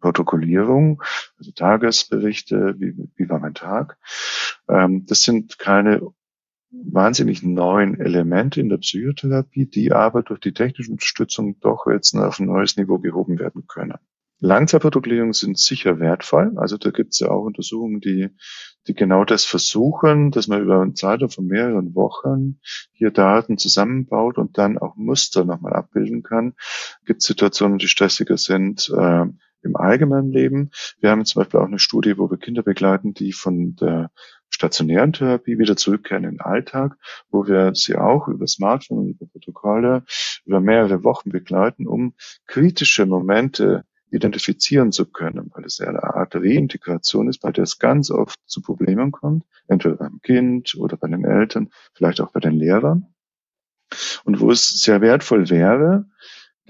Protokollierung, 0.00 1.02
also 1.38 1.52
Tagesberichte, 1.52 2.76
wie, 2.78 2.94
wie 3.16 3.28
war 3.28 3.38
mein 3.38 3.54
Tag. 3.54 3.98
Ähm, 4.68 5.04
das 5.06 5.20
sind 5.20 5.58
keine 5.58 6.00
wahnsinnig 6.70 7.42
neuen 7.42 7.98
Elemente 8.00 8.60
in 8.60 8.68
der 8.68 8.78
Psychotherapie, 8.78 9.66
die 9.66 9.92
aber 9.92 10.22
durch 10.22 10.40
die 10.40 10.52
technische 10.52 10.92
Unterstützung 10.92 11.58
doch 11.60 11.86
jetzt 11.86 12.14
auf 12.14 12.38
ein 12.38 12.46
neues 12.46 12.76
Niveau 12.76 12.98
gehoben 12.98 13.38
werden 13.38 13.66
können. 13.66 13.98
Langzeitprotokollierungen 14.42 15.34
sind 15.34 15.58
sicher 15.58 16.00
wertvoll. 16.00 16.52
Also 16.56 16.78
da 16.78 16.90
gibt 16.90 17.12
es 17.12 17.20
ja 17.20 17.28
auch 17.28 17.44
Untersuchungen, 17.44 18.00
die 18.00 18.30
die 18.86 18.94
genau 18.94 19.24
das 19.24 19.44
versuchen, 19.44 20.30
dass 20.30 20.48
man 20.48 20.62
über 20.62 20.80
einen 20.80 20.96
Zeitraum 20.96 21.30
von 21.30 21.46
mehreren 21.46 21.94
Wochen 21.94 22.60
hier 22.92 23.10
Daten 23.10 23.58
zusammenbaut 23.58 24.38
und 24.38 24.56
dann 24.56 24.78
auch 24.78 24.96
Muster 24.96 25.44
nochmal 25.44 25.74
abbilden 25.74 26.22
kann. 26.22 26.54
Gibt 27.04 27.22
Situationen, 27.22 27.78
die 27.78 27.88
stressiger 27.88 28.38
sind 28.38 28.90
äh, 28.96 29.26
im 29.62 29.76
allgemeinen 29.76 30.30
Leben. 30.30 30.70
Wir 31.00 31.10
haben 31.10 31.24
zum 31.26 31.40
Beispiel 31.40 31.60
auch 31.60 31.66
eine 31.66 31.78
Studie, 31.78 32.16
wo 32.16 32.30
wir 32.30 32.38
Kinder 32.38 32.62
begleiten, 32.62 33.12
die 33.12 33.32
von 33.32 33.76
der 33.76 34.10
stationären 34.50 35.12
Therapie 35.12 35.58
wieder 35.58 35.76
zurückkehren 35.76 36.24
in 36.24 36.30
den 36.32 36.40
Alltag, 36.40 36.96
wo 37.30 37.46
wir 37.46 37.74
sie 37.74 37.96
auch 37.96 38.28
über 38.28 38.46
Smartphone 38.46 38.98
und 38.98 39.08
über 39.10 39.26
Protokolle 39.26 40.04
über 40.44 40.60
mehrere 40.60 41.04
Wochen 41.04 41.30
begleiten, 41.30 41.86
um 41.86 42.14
kritische 42.46 43.06
Momente 43.06 43.84
identifizieren 44.10 44.92
zu 44.92 45.06
können, 45.06 45.50
weil 45.54 45.64
es 45.64 45.80
eine 45.80 46.02
Art 46.02 46.34
Reintegration 46.34 47.28
ist, 47.28 47.38
bei 47.38 47.52
der 47.52 47.64
es 47.64 47.78
ganz 47.78 48.10
oft 48.10 48.36
zu 48.46 48.60
Problemen 48.60 49.12
kommt, 49.12 49.44
entweder 49.68 49.96
beim 49.96 50.20
Kind 50.22 50.74
oder 50.76 50.96
bei 50.96 51.08
den 51.08 51.24
Eltern, 51.24 51.70
vielleicht 51.94 52.20
auch 52.20 52.32
bei 52.32 52.40
den 52.40 52.54
Lehrern. 52.54 53.06
Und 54.24 54.40
wo 54.40 54.50
es 54.50 54.82
sehr 54.82 55.00
wertvoll 55.00 55.50
wäre, 55.50 56.06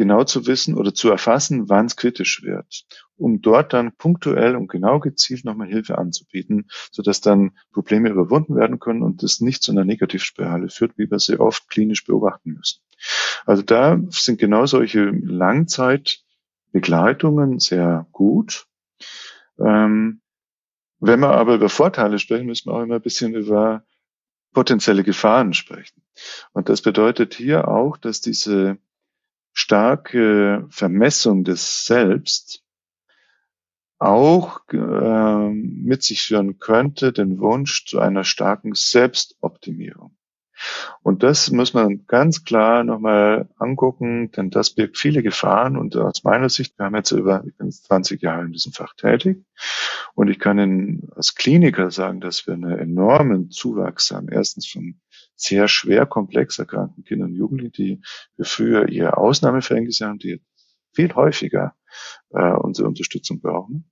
genau 0.01 0.25
zu 0.25 0.47
wissen 0.47 0.79
oder 0.79 0.95
zu 0.95 1.11
erfassen, 1.11 1.69
wann 1.69 1.85
es 1.85 1.95
kritisch 1.95 2.43
wird, 2.43 2.87
um 3.19 3.43
dort 3.43 3.75
dann 3.75 3.93
punktuell 3.93 4.57
und 4.57 4.69
genau 4.69 4.99
gezielt 4.99 5.45
nochmal 5.45 5.69
Hilfe 5.69 5.99
anzubieten, 5.99 6.71
sodass 6.91 7.21
dann 7.21 7.51
Probleme 7.71 8.09
überwunden 8.09 8.57
werden 8.57 8.79
können 8.79 9.03
und 9.03 9.23
es 9.23 9.43
nicht 9.43 9.63
zu 9.63 9.73
einer 9.73 9.85
Negativspirale 9.85 10.71
führt, 10.71 10.97
wie 10.97 11.11
wir 11.11 11.19
sie 11.19 11.39
oft 11.39 11.69
klinisch 11.69 12.07
beobachten 12.07 12.53
müssen. 12.53 12.81
Also 13.45 13.61
da 13.61 14.01
sind 14.09 14.41
genau 14.41 14.65
solche 14.65 15.11
Langzeit 15.11 16.25
Begleitungen 16.73 17.59
sehr 17.59 18.07
gut. 18.11 18.69
Ähm, 19.59 20.23
wenn 20.99 21.21
wir 21.21 21.33
aber 21.33 21.57
über 21.57 21.69
Vorteile 21.69 22.19
sprechen, 22.19 22.47
müssen 22.47 22.71
wir 22.71 22.75
auch 22.75 22.83
immer 22.83 22.95
ein 22.95 23.03
bisschen 23.03 23.35
über 23.35 23.85
potenzielle 24.55 25.05
Gefahren 25.05 25.53
sprechen. 25.53 26.03
Und 26.53 26.71
das 26.71 26.81
bedeutet 26.81 27.35
hier 27.35 27.69
auch, 27.69 27.99
dass 27.99 28.23
diese 28.23 28.79
starke 29.53 30.67
Vermessung 30.71 31.45
des 31.45 31.87
Selbst 31.87 32.63
auch 33.99 34.61
äh, 34.73 35.49
mit 35.51 36.03
sich 36.03 36.23
führen 36.23 36.59
könnte, 36.59 37.13
den 37.13 37.39
Wunsch 37.39 37.85
zu 37.85 38.01
einer 38.01 38.25
starken 38.25 38.75
Selbstoptimierung. 38.75 40.17
Und 41.03 41.23
das 41.23 41.51
muss 41.51 41.73
man 41.75 42.07
ganz 42.07 42.45
klar 42.45 42.85
nochmal 42.85 43.49
angucken, 43.59 44.31
denn 44.33 44.51
das 44.51 44.71
birgt 44.71 44.99
viele 44.99 45.23
Gefahren. 45.23 45.77
Und 45.77 45.97
aus 45.97 46.25
meiner 46.25 46.49
Sicht, 46.49 46.79
wir 46.79 46.87
haben 46.87 46.97
jetzt 46.97 47.13
über, 47.13 47.43
ich 47.47 47.57
bin 47.57 47.69
jetzt 47.69 47.85
20 47.87 48.21
Jahre 48.21 48.45
in 48.45 48.53
diesem 48.53 48.73
Fach 48.73 48.95
tätig. 48.95 49.45
Und 50.15 50.29
ich 50.29 50.39
kann 50.39 50.59
Ihnen 50.59 51.09
als 51.15 51.35
Kliniker 51.35 51.91
sagen, 51.91 52.21
dass 52.21 52.47
wir 52.47 52.55
einen 52.55 52.79
enormen 52.79 53.51
Zuwachs 53.51 54.11
haben. 54.11 54.29
Erstens 54.29 54.67
von 54.67 55.01
sehr 55.41 55.69
schwer 55.69 56.07
komplex 56.07 56.59
erkrankten 56.59 57.05
Kindern 57.05 57.31
und 57.31 57.37
Jugendlichen, 57.37 57.73
die 57.73 58.03
wir 58.37 58.45
früher 58.45 58.89
eher 58.89 59.19
Ausnahmefälle 59.19 59.89
haben, 60.03 60.19
die 60.19 60.43
viel 60.93 61.15
häufiger 61.15 61.75
äh, 62.31 62.53
unsere 62.53 62.89
Unterstützung 62.89 63.41
brauchen. 63.41 63.91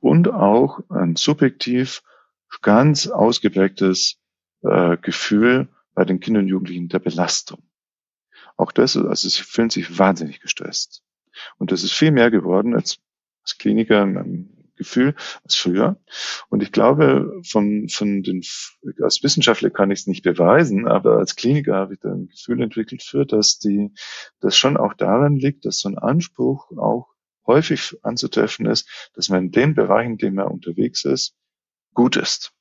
Und 0.00 0.28
auch 0.28 0.80
ein 0.88 1.16
subjektiv 1.16 2.02
ganz 2.62 3.06
ausgeprägtes 3.08 4.18
äh, 4.62 4.96
Gefühl 4.96 5.68
bei 5.94 6.04
den 6.04 6.20
Kindern 6.20 6.44
und 6.44 6.48
Jugendlichen 6.48 6.88
der 6.88 7.00
Belastung. 7.00 7.62
Auch 8.56 8.72
das, 8.72 8.96
also 8.96 9.28
sie 9.28 9.42
fühlen 9.42 9.70
sich 9.70 9.98
wahnsinnig 9.98 10.40
gestresst. 10.40 11.02
Und 11.58 11.72
das 11.72 11.82
ist 11.82 11.92
viel 11.92 12.10
mehr 12.10 12.30
geworden 12.30 12.74
als, 12.74 12.98
als 13.42 13.58
Kliniker 13.58 14.02
ein 14.02 14.59
Gefühl 14.80 15.14
als 15.44 15.56
früher. 15.56 16.00
Und 16.48 16.62
ich 16.62 16.72
glaube, 16.72 17.40
von, 17.46 17.88
von 17.90 18.22
den, 18.22 18.42
als 19.02 19.22
Wissenschaftler 19.22 19.68
kann 19.68 19.90
ich 19.90 20.00
es 20.00 20.06
nicht 20.06 20.22
beweisen, 20.22 20.88
aber 20.88 21.18
als 21.18 21.36
Kliniker 21.36 21.74
habe 21.74 21.94
ich 21.94 22.00
da 22.00 22.10
ein 22.10 22.28
Gefühl 22.28 22.62
entwickelt 22.62 23.02
für, 23.02 23.26
dass 23.26 23.58
die, 23.58 23.92
das 24.40 24.56
schon 24.56 24.78
auch 24.78 24.94
daran 24.94 25.36
liegt, 25.36 25.66
dass 25.66 25.80
so 25.80 25.90
ein 25.90 25.98
Anspruch 25.98 26.70
auch 26.78 27.08
häufig 27.46 27.98
anzutreffen 28.02 28.64
ist, 28.66 29.10
dass 29.14 29.28
man 29.28 29.44
in 29.44 29.50
den 29.50 29.74
Bereichen, 29.74 30.12
in 30.12 30.18
denen 30.18 30.36
man 30.36 30.48
unterwegs 30.48 31.04
ist, 31.04 31.34
gut 31.92 32.16
ist. 32.16 32.52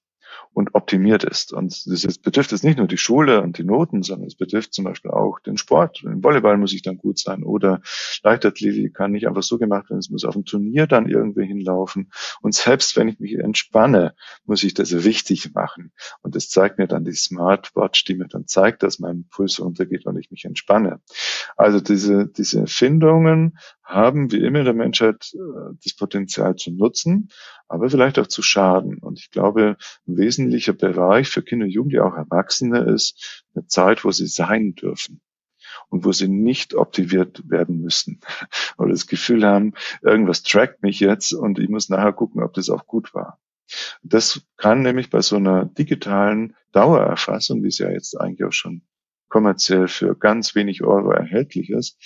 Und 0.54 0.76
optimiert 0.76 1.24
ist. 1.24 1.54
Und 1.54 1.86
das 1.86 2.18
betrifft 2.18 2.52
jetzt 2.52 2.64
nicht 2.64 2.78
nur 2.78 2.88
die 2.88 2.98
Schule 2.98 3.42
und 3.42 3.58
die 3.58 3.64
Noten, 3.64 4.04
sondern 4.04 4.28
es 4.28 4.36
betrifft 4.36 4.74
zum 4.74 4.86
Beispiel 4.86 5.12
auch 5.12 5.40
den 5.40 5.58
Sport. 5.58 6.04
Im 6.04 6.24
Volleyball 6.24 6.58
muss 6.58 6.74
ich 6.74 6.82
dann 6.82 6.98
gut 6.98 7.20
sein 7.20 7.44
oder 7.44 7.82
Leichtathletik 8.24 8.94
kann 8.94 9.12
nicht 9.12 9.28
einfach 9.28 9.44
so 9.44 9.58
gemacht 9.58 9.90
werden, 9.90 10.00
es 10.00 10.10
muss 10.10 10.26
auf 10.26 10.34
dem 10.34 10.46
Turnier 10.46 10.88
dann 10.88 11.08
irgendwie 11.08 11.46
hinlaufen. 11.46 12.12
Und 12.42 12.54
selbst 12.56 12.98
wenn 12.98 13.08
ich 13.08 13.20
mich 13.20 13.36
entspanne, 13.36 14.16
muss 14.46 14.64
ich 14.64 14.74
das 14.74 14.94
richtig 14.94 15.54
machen. 15.54 15.92
Und 16.22 16.36
das 16.36 16.50
zeigt 16.50 16.78
mir 16.78 16.88
dann 16.88 17.06
die 17.06 17.14
Smartwatch, 17.14 18.04
die 18.06 18.16
mir 18.16 18.28
dann 18.28 18.48
zeigt, 18.48 18.84
dass 18.84 19.00
mein 19.00 19.28
Puls 19.30 19.60
runtergeht 19.60 20.06
und 20.06 20.18
ich 20.18 20.32
mich 20.32 20.46
entspanne. 20.46 21.00
Also 21.56 21.80
diese, 21.80 22.28
diese 22.28 22.62
Erfindungen 22.62 23.58
haben 23.90 24.32
wie 24.32 24.38
immer 24.38 24.60
in 24.60 24.66
der 24.66 24.74
Menschheit 24.74 25.34
äh, 25.34 25.76
das 25.84 25.96
Potenzial 25.96 26.56
zu 26.56 26.72
nutzen, 26.72 27.30
aber 27.68 27.90
vielleicht 27.90 28.20
auch 28.20 28.28
zu 28.28 28.42
schaden. 28.42 29.00
Und 29.00 29.20
ich 29.20 29.32
glaube, 29.32 29.78
ein 30.08 30.18
wesentlicher 30.18 30.74
Bereich 30.74 31.30
für 31.30 31.42
Kinder 31.42 31.66
und 31.66 31.72
Jugendliche, 31.72 32.06
auch 32.06 32.16
Erwachsene, 32.16 32.80
ist 32.82 33.44
eine 33.56 33.66
Zeit, 33.68 34.06
wo 34.06 34.12
sie 34.12 34.28
sein 34.28 34.76
dürfen 34.76 35.22
und 35.90 36.06
wo 36.06 36.12
sie 36.12 36.28
nicht 36.28 36.76
optimiert 36.76 37.50
werden 37.50 37.82
müssen 37.82 38.20
oder 38.78 38.92
das 38.92 39.08
Gefühl 39.08 39.44
haben, 39.44 39.74
irgendwas 40.02 40.44
trackt 40.44 40.84
mich 40.84 41.00
jetzt 41.00 41.34
und 41.34 41.60
ich 41.60 41.70
muss 41.70 41.90
nachher 41.90 42.14
gucken, 42.14 42.44
ob 42.44 42.54
das 42.54 42.70
auch 42.70 42.86
gut 42.86 43.14
war. 43.14 43.40
Das 44.02 44.42
kann 44.58 44.82
nämlich 44.82 45.10
bei 45.10 45.22
so 45.22 45.36
einer 45.36 45.66
digitalen 45.66 46.56
Dauererfassung, 46.72 47.64
wie 47.64 47.68
es 47.68 47.78
ja 47.78 47.90
jetzt 47.90 48.20
eigentlich 48.20 48.46
auch 48.46 48.54
schon 48.54 48.82
kommerziell 49.30 49.88
für 49.88 50.16
ganz 50.16 50.56
wenig 50.56 50.84
Euro 50.84 51.12
erhältlich 51.12 51.70
ist, 51.70 51.98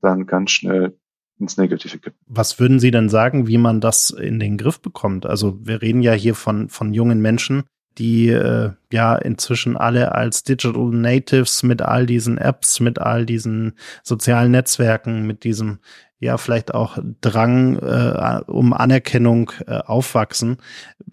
dann 0.00 0.26
ganz 0.26 0.50
schnell 0.50 0.98
ins 1.42 1.56
Negative 1.56 1.98
kippen. 1.98 2.18
Was 2.26 2.58
würden 2.58 2.78
Sie 2.78 2.90
denn 2.90 3.08
sagen, 3.08 3.46
wie 3.46 3.58
man 3.58 3.80
das 3.80 4.10
in 4.10 4.38
den 4.38 4.56
Griff 4.56 4.80
bekommt? 4.80 5.26
Also 5.26 5.58
wir 5.62 5.82
reden 5.82 6.02
ja 6.02 6.12
hier 6.12 6.34
von, 6.34 6.68
von 6.68 6.94
jungen 6.94 7.20
Menschen, 7.20 7.64
die 7.98 8.28
äh, 8.28 8.70
ja 8.90 9.16
inzwischen 9.16 9.76
alle 9.76 10.12
als 10.12 10.44
Digital 10.44 10.90
Natives 10.90 11.62
mit 11.62 11.82
all 11.82 12.06
diesen 12.06 12.38
Apps, 12.38 12.80
mit 12.80 12.98
all 12.98 13.26
diesen 13.26 13.74
sozialen 14.02 14.52
Netzwerken, 14.52 15.26
mit 15.26 15.44
diesem 15.44 15.78
ja 16.18 16.38
vielleicht 16.38 16.72
auch 16.72 16.98
Drang 17.20 17.76
äh, 17.78 18.40
um 18.46 18.72
Anerkennung 18.72 19.50
äh, 19.66 19.78
aufwachsen. 19.78 20.58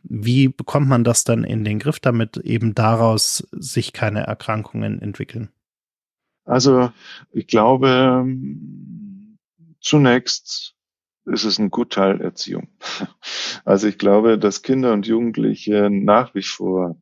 Wie 0.03 0.47
bekommt 0.47 0.87
man 0.87 1.03
das 1.03 1.23
dann 1.23 1.43
in 1.43 1.63
den 1.63 1.79
Griff, 1.79 1.99
damit 1.99 2.37
eben 2.37 2.75
daraus 2.75 3.47
sich 3.51 3.91
keine 3.91 4.21
Erkrankungen 4.21 5.01
entwickeln? 5.01 5.49
Also 6.45 6.91
ich 7.31 7.47
glaube, 7.47 8.25
Zunächst 9.81 10.75
ist 11.25 11.43
es 11.43 11.59
ein 11.59 11.69
Gutteil 11.69 12.21
Erziehung. 12.21 12.69
Also 13.65 13.87
ich 13.87 13.97
glaube, 13.97 14.39
dass 14.39 14.61
Kinder 14.61 14.93
und 14.93 15.05
Jugendliche 15.05 15.89
nach 15.91 16.33
wie 16.33 16.43
vor 16.43 17.01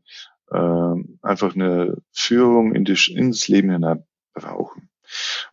äh, 0.49 0.93
einfach 1.21 1.55
eine 1.55 2.01
Führung 2.11 2.73
in 2.73 2.83
die, 2.83 2.97
ins 3.13 3.47
Leben 3.47 3.69
hinein 3.69 4.05
brauchen. 4.33 4.89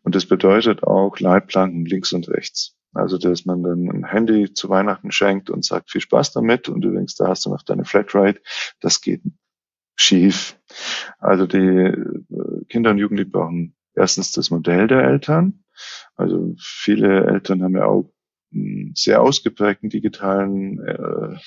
Und 0.02 0.14
das 0.14 0.26
bedeutet 0.26 0.82
auch 0.82 1.18
Leitplanken 1.20 1.84
links 1.84 2.12
und 2.12 2.28
rechts. 2.28 2.76
Also, 2.94 3.18
dass 3.18 3.44
man 3.44 3.62
dann 3.62 3.90
ein 3.90 4.04
Handy 4.04 4.52
zu 4.52 4.68
Weihnachten 4.68 5.10
schenkt 5.10 5.50
und 5.50 5.64
sagt, 5.64 5.90
viel 5.90 6.00
Spaß 6.00 6.32
damit 6.32 6.68
und 6.68 6.84
übrigens, 6.84 7.16
da 7.16 7.28
hast 7.28 7.44
du 7.44 7.50
noch 7.50 7.62
deine 7.62 7.84
Flatrate. 7.84 8.40
Das 8.80 9.00
geht 9.00 9.22
schief. 9.96 10.56
Also, 11.18 11.46
die 11.46 11.58
äh, 11.58 12.64
Kinder 12.68 12.90
und 12.90 12.98
Jugendliche 12.98 13.30
brauchen 13.30 13.74
erstens 13.94 14.30
das 14.32 14.50
Modell 14.50 14.86
der 14.86 15.02
Eltern, 15.02 15.63
also 16.16 16.54
viele 16.58 17.26
Eltern 17.26 17.62
haben 17.62 17.76
ja 17.76 17.86
auch 17.86 18.10
sehr 18.94 19.22
ausgeprägten 19.22 19.90
digitalen 19.90 20.80
äh, 20.80 21.38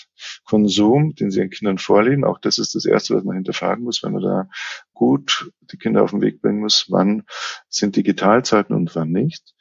Konsum, 0.45 1.15
den 1.15 1.31
sie 1.31 1.39
ihren 1.39 1.49
Kindern 1.49 1.77
vorleben. 1.77 2.23
Auch 2.23 2.39
das 2.39 2.57
ist 2.57 2.75
das 2.75 2.85
Erste, 2.85 3.15
was 3.15 3.23
man 3.23 3.35
hinterfragen 3.35 3.83
muss, 3.83 4.03
wenn 4.03 4.13
man 4.13 4.23
da 4.23 4.49
gut 4.93 5.51
die 5.71 5.77
Kinder 5.77 6.03
auf 6.03 6.11
den 6.11 6.21
Weg 6.21 6.41
bringen 6.41 6.61
muss, 6.61 6.87
wann 6.89 7.23
sind 7.69 7.95
Digitalzeiten 7.95 8.75
und 8.75 8.95
wann 8.95 9.11
nicht. 9.11 9.53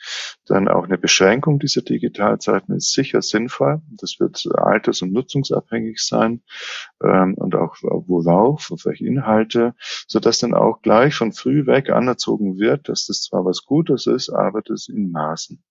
Dann 0.47 0.69
auch 0.69 0.85
eine 0.85 0.99
Beschränkung 0.99 1.59
dieser 1.59 1.83
Digitalzeiten 1.83 2.75
ist 2.75 2.93
sicher 2.93 3.23
sinnvoll. 3.23 3.83
Das 3.91 4.19
wird 4.19 4.47
alters- 4.55 5.03
und 5.03 5.13
nutzungsabhängig 5.13 5.99
sein 5.99 6.43
ähm, 7.03 7.35
und 7.35 7.55
auch 7.55 7.77
worauf, 7.83 8.71
auf 8.71 8.85
welche 8.85 9.07
Inhalte, 9.07 9.75
sodass 10.07 10.39
dann 10.39 10.55
auch 10.55 10.81
gleich 10.83 11.15
von 11.15 11.33
früh 11.33 11.67
weg 11.67 11.91
anerzogen 11.91 12.59
wird, 12.59 12.89
dass 12.89 13.07
das 13.07 13.23
zwar 13.23 13.45
was 13.45 13.65
Gutes 13.65 14.07
ist, 14.07 14.31
aber 14.31 14.63
das 14.63 14.89
in 14.89 15.11
Maßen. 15.11 15.63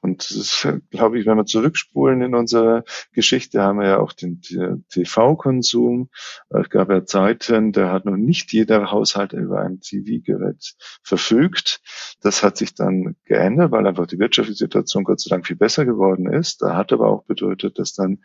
Und 0.00 0.30
das 0.30 0.68
glaube 0.90 1.18
ich, 1.18 1.26
wenn 1.26 1.36
wir 1.36 1.46
zurückspulen 1.46 2.22
in 2.22 2.34
unserer 2.34 2.84
Geschichte, 3.12 3.62
haben 3.62 3.80
wir 3.80 3.88
ja 3.88 3.98
auch 3.98 4.12
den 4.12 4.40
TV-Konsum. 4.40 6.10
Es 6.50 6.70
gab 6.70 6.90
ja 6.90 7.04
Zeiten, 7.04 7.72
da 7.72 7.92
hat 7.92 8.04
noch 8.04 8.16
nicht 8.16 8.52
jeder 8.52 8.90
Haushalt 8.90 9.32
über 9.32 9.60
ein 9.60 9.80
TV-Gerät 9.80 10.74
verfügt. 11.02 11.80
Das 12.20 12.42
hat 12.42 12.56
sich 12.56 12.74
dann 12.74 13.16
geändert, 13.24 13.72
weil 13.72 13.86
einfach 13.86 14.06
die 14.06 14.18
wirtschaftliche 14.18 14.58
Situation 14.58 15.04
Gott 15.04 15.20
sei 15.20 15.30
Dank 15.30 15.46
viel 15.46 15.56
besser 15.56 15.84
geworden 15.84 16.32
ist. 16.32 16.62
Da 16.62 16.76
hat 16.76 16.92
aber 16.92 17.08
auch 17.08 17.24
bedeutet, 17.24 17.78
dass 17.78 17.94
dann 17.94 18.18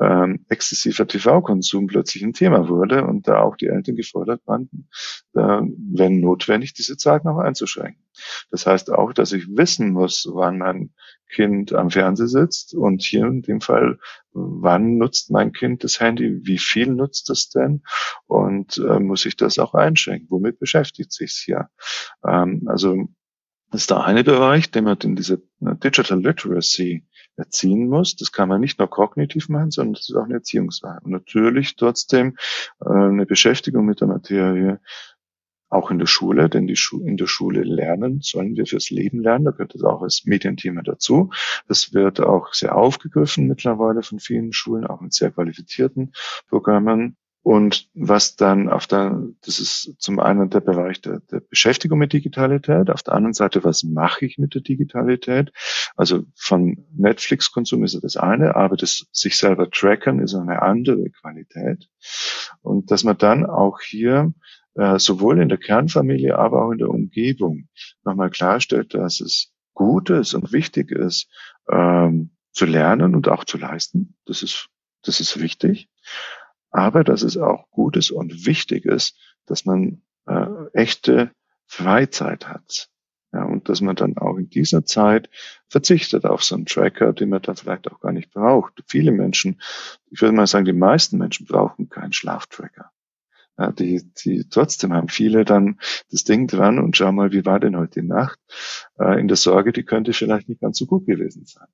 ähm, 0.00 0.44
exzessiver 0.48 1.06
TV-Konsum 1.06 1.86
plötzlich 1.86 2.22
ein 2.22 2.32
Thema 2.32 2.68
wurde 2.68 3.04
und 3.04 3.28
da 3.28 3.40
auch 3.40 3.56
die 3.56 3.66
Eltern 3.66 3.96
gefordert 3.96 4.42
waren, 4.46 4.68
äh, 5.34 5.60
wenn 5.92 6.20
notwendig, 6.20 6.74
diese 6.74 6.96
Zeit 6.96 7.24
noch 7.24 7.38
einzuschränken. 7.38 8.02
Das 8.50 8.66
heißt 8.66 8.90
auch, 8.90 9.12
dass 9.12 9.32
ich 9.32 9.48
wissen 9.48 9.92
muss, 9.92 10.28
wann 10.30 10.58
mein 10.58 10.92
Kind 11.30 11.72
am 11.74 11.90
Fernseher 11.90 12.28
sitzt 12.28 12.74
und 12.74 13.02
hier 13.02 13.26
in 13.26 13.42
dem 13.42 13.60
Fall, 13.60 13.98
wann 14.32 14.96
nutzt 14.96 15.30
mein 15.30 15.52
Kind 15.52 15.84
das 15.84 16.00
Handy, 16.00 16.40
wie 16.44 16.58
viel 16.58 16.88
nutzt 16.88 17.28
es 17.30 17.50
denn 17.50 17.82
und 18.26 18.78
äh, 18.78 18.98
muss 18.98 19.26
ich 19.26 19.36
das 19.36 19.58
auch 19.58 19.74
einschränken, 19.74 20.28
womit 20.30 20.58
beschäftigt 20.58 21.12
sich 21.12 21.32
hier. 21.44 21.68
Ähm, 22.26 22.64
also 22.66 23.08
ist 23.72 23.90
der 23.90 24.04
eine 24.04 24.24
Bereich, 24.24 24.70
den 24.70 24.84
man 24.84 24.96
in 25.02 25.14
diese 25.14 25.42
Digital 25.60 26.22
Literacy 26.22 27.06
erziehen 27.36 27.88
muss. 27.88 28.16
Das 28.16 28.32
kann 28.32 28.48
man 28.48 28.60
nicht 28.60 28.78
nur 28.78 28.88
kognitiv 28.88 29.48
machen, 29.48 29.70
sondern 29.70 29.94
das 29.94 30.08
ist 30.08 30.16
auch 30.16 30.24
eine 30.24 30.34
Erziehungssache. 30.34 31.00
Und 31.04 31.10
natürlich 31.10 31.76
trotzdem 31.76 32.36
äh, 32.80 32.88
eine 32.88 33.26
Beschäftigung 33.26 33.84
mit 33.84 34.00
der 34.00 34.08
Materie 34.08 34.80
auch 35.68 35.90
in 35.90 35.98
der 35.98 36.06
Schule, 36.06 36.48
denn 36.48 36.66
die 36.66 36.76
Schu 36.76 37.00
in 37.00 37.16
der 37.16 37.26
Schule 37.26 37.62
lernen 37.62 38.20
sollen 38.22 38.56
wir 38.56 38.66
fürs 38.66 38.90
Leben 38.90 39.20
lernen. 39.22 39.44
Da 39.44 39.50
gehört 39.50 39.74
das 39.74 39.82
auch 39.82 40.02
als 40.02 40.24
Medienthema 40.24 40.82
dazu. 40.82 41.30
Das 41.68 41.92
wird 41.92 42.20
auch 42.20 42.54
sehr 42.54 42.76
aufgegriffen 42.76 43.46
mittlerweile 43.46 44.02
von 44.02 44.18
vielen 44.18 44.52
Schulen, 44.52 44.86
auch 44.86 45.00
mit 45.00 45.12
sehr 45.12 45.30
qualifizierten 45.30 46.12
Programmen. 46.48 47.16
Und 47.42 47.88
was 47.94 48.36
dann 48.36 48.68
auf 48.68 48.86
der, 48.86 49.22
das 49.42 49.58
ist 49.58 49.94
zum 49.98 50.20
einen 50.20 50.50
der 50.50 50.60
Bereich 50.60 51.00
der, 51.00 51.20
der 51.30 51.40
Beschäftigung 51.40 51.98
mit 51.98 52.12
Digitalität, 52.12 52.90
auf 52.90 53.02
der 53.02 53.14
anderen 53.14 53.32
Seite, 53.32 53.64
was 53.64 53.84
mache 53.84 54.26
ich 54.26 54.36
mit 54.36 54.54
der 54.54 54.60
Digitalität? 54.60 55.52
Also 55.96 56.24
von 56.34 56.84
Netflix-Konsum 56.94 57.84
ist 57.84 57.98
das 58.02 58.16
eine, 58.18 58.54
aber 58.56 58.76
das 58.76 59.06
sich 59.12 59.38
selber 59.38 59.70
tracken 59.70 60.20
ist 60.20 60.34
eine 60.34 60.60
andere 60.60 61.08
Qualität. 61.10 61.88
Und 62.60 62.90
dass 62.90 63.04
man 63.04 63.16
dann 63.16 63.46
auch 63.46 63.80
hier 63.80 64.34
äh, 64.78 64.98
sowohl 65.00 65.40
in 65.40 65.48
der 65.48 65.58
Kernfamilie, 65.58 66.38
aber 66.38 66.64
auch 66.64 66.70
in 66.70 66.78
der 66.78 66.88
Umgebung 66.88 67.68
nochmal 68.04 68.30
klarstellt, 68.30 68.94
dass 68.94 69.20
es 69.20 69.52
gut 69.74 70.08
ist 70.10 70.34
und 70.34 70.52
wichtig 70.52 70.92
ist, 70.92 71.28
ähm, 71.68 72.30
zu 72.52 72.64
lernen 72.64 73.14
und 73.16 73.28
auch 73.28 73.44
zu 73.44 73.58
leisten. 73.58 74.16
Das 74.24 74.42
ist, 74.42 74.68
das 75.02 75.18
ist 75.20 75.40
wichtig. 75.40 75.88
Aber 76.70 77.02
dass 77.02 77.22
es 77.22 77.36
auch 77.36 77.68
gut 77.70 77.96
ist 77.96 78.12
und 78.12 78.46
wichtig 78.46 78.84
ist, 78.84 79.16
dass 79.46 79.64
man 79.64 80.02
äh, 80.26 80.46
echte 80.74 81.32
Freizeit 81.66 82.48
hat. 82.48 82.88
Ja, 83.32 83.44
und 83.44 83.68
dass 83.68 83.80
man 83.80 83.96
dann 83.96 84.16
auch 84.16 84.36
in 84.36 84.48
dieser 84.48 84.84
Zeit 84.84 85.28
verzichtet 85.68 86.24
auf 86.24 86.42
so 86.42 86.54
einen 86.54 86.66
Tracker, 86.66 87.12
den 87.12 87.28
man 87.28 87.42
dann 87.42 87.56
vielleicht 87.56 87.90
auch 87.90 88.00
gar 88.00 88.12
nicht 88.12 88.30
braucht. 88.30 88.82
Viele 88.86 89.10
Menschen, 89.10 89.60
ich 90.10 90.22
würde 90.22 90.34
mal 90.34 90.46
sagen, 90.46 90.64
die 90.64 90.72
meisten 90.72 91.18
Menschen 91.18 91.46
brauchen 91.46 91.90
keinen 91.90 92.12
Schlaftracker. 92.12 92.90
Ja, 93.58 93.72
die, 93.72 94.02
die 94.24 94.48
trotzdem 94.48 94.92
haben 94.92 95.08
viele 95.08 95.44
dann 95.44 95.80
das 96.12 96.22
Ding 96.22 96.46
dran 96.46 96.78
und 96.78 96.96
schau 96.96 97.10
mal, 97.10 97.32
wie 97.32 97.44
war 97.44 97.58
denn 97.58 97.76
heute 97.76 98.04
Nacht? 98.04 98.38
Äh, 99.00 99.20
in 99.20 99.26
der 99.26 99.36
Sorge, 99.36 99.72
die 99.72 99.82
könnte 99.82 100.12
vielleicht 100.12 100.48
nicht 100.48 100.60
ganz 100.60 100.78
so 100.78 100.86
gut 100.86 101.06
gewesen 101.06 101.44
sein. 101.44 101.66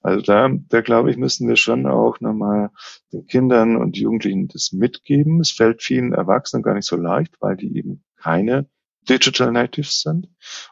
Also 0.00 0.22
da, 0.22 0.48
da 0.68 0.80
glaube 0.80 1.10
ich, 1.10 1.16
müssen 1.16 1.48
wir 1.48 1.56
schon 1.56 1.86
auch 1.86 2.20
nochmal 2.20 2.70
den 3.12 3.26
Kindern 3.26 3.76
und 3.76 3.96
Jugendlichen 3.96 4.46
das 4.46 4.70
mitgeben. 4.72 5.40
Es 5.40 5.50
fällt 5.50 5.82
vielen 5.82 6.12
Erwachsenen 6.12 6.62
gar 6.62 6.74
nicht 6.74 6.86
so 6.86 6.96
leicht, 6.96 7.34
weil 7.40 7.56
die 7.56 7.76
eben 7.76 8.04
keine 8.16 8.68
Digital 9.08 9.50
Natives 9.50 10.02
sind 10.02 10.28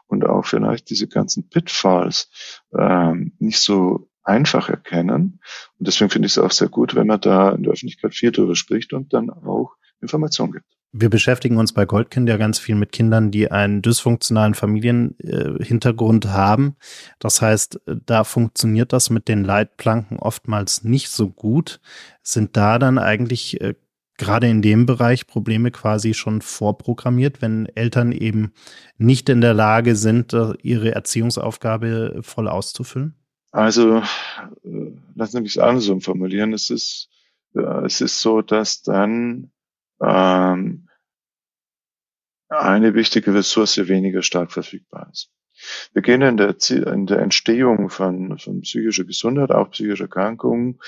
und 0.07 0.25
auch 0.25 0.45
vielleicht 0.45 0.89
diese 0.89 1.07
ganzen 1.07 1.49
Pitfalls 1.49 2.29
ähm, 2.77 3.33
nicht 3.37 3.59
so 3.59 4.09
einfach 4.23 4.69
erkennen. 4.69 5.41
Und 5.77 5.87
deswegen 5.87 6.09
finde 6.09 6.27
ich 6.27 6.33
es 6.33 6.37
auch 6.37 6.51
sehr 6.51 6.69
gut, 6.69 6.95
wenn 6.95 7.07
man 7.07 7.19
da 7.19 7.51
in 7.51 7.63
der 7.63 7.73
Öffentlichkeit 7.73 8.15
viel 8.15 8.31
darüber 8.31 8.55
spricht 8.55 8.93
und 8.93 9.13
dann 9.13 9.29
auch 9.29 9.75
Information 10.03 10.51
gibt. 10.51 10.65
Wir 10.95 11.09
beschäftigen 11.09 11.57
uns 11.57 11.73
bei 11.73 11.85
Goldkind 11.85 12.29
ja 12.29 12.37
ganz 12.37 12.59
viel 12.59 12.75
mit 12.75 12.91
Kindern, 12.91 13.31
die 13.31 13.49
einen 13.49 13.81
dysfunktionalen 13.81 14.53
Familienhintergrund 14.53 16.25
äh, 16.25 16.27
haben. 16.27 16.75
Das 17.17 17.41
heißt, 17.41 17.81
da 18.05 18.23
funktioniert 18.23 18.93
das 18.93 19.09
mit 19.09 19.27
den 19.27 19.43
Leitplanken 19.43 20.19
oftmals 20.19 20.83
nicht 20.83 21.09
so 21.09 21.31
gut. 21.31 21.81
Sind 22.21 22.55
da 22.55 22.77
dann 22.77 22.99
eigentlich 22.99 23.59
äh, 23.59 23.73
gerade 24.19 24.47
in 24.47 24.61
dem 24.61 24.85
Bereich 24.85 25.25
Probleme 25.25 25.71
quasi 25.71 26.13
schon 26.13 26.43
vorprogrammiert, 26.43 27.41
wenn 27.41 27.65
Eltern 27.73 28.11
eben 28.11 28.53
nicht 28.99 29.29
in 29.29 29.41
der 29.41 29.55
Lage 29.55 29.95
sind, 29.95 30.33
äh, 30.33 30.53
ihre 30.61 30.93
Erziehungsaufgabe 30.93 32.19
voll 32.21 32.47
auszufüllen? 32.47 33.15
Also, 33.49 34.03
äh, 34.63 34.91
lassen 35.15 35.37
Sie 35.37 35.41
mich 35.41 35.55
es 35.55 35.57
andersrum 35.57 36.01
formulieren. 36.01 36.53
Es 36.53 36.69
ist, 36.69 37.09
es 37.55 38.01
ist 38.01 38.21
so, 38.21 38.41
dass 38.41 38.81
dann 38.81 39.52
ähm, 40.03 40.89
eine 42.49 42.93
wichtige 42.93 43.33
Ressource 43.33 43.87
weniger 43.87 44.21
stark 44.21 44.51
verfügbar 44.51 45.09
ist. 45.11 45.31
Wir 45.93 46.01
gehen 46.01 46.21
in 46.21 46.37
der, 46.37 46.55
in 46.69 47.05
der 47.05 47.19
Entstehung 47.19 47.89
von, 47.89 48.37
von 48.37 48.61
psychischer 48.61 49.05
Gesundheit, 49.05 49.51
auch 49.51 49.71
psychischer 49.71 50.05
Erkrankungen, 50.05 50.79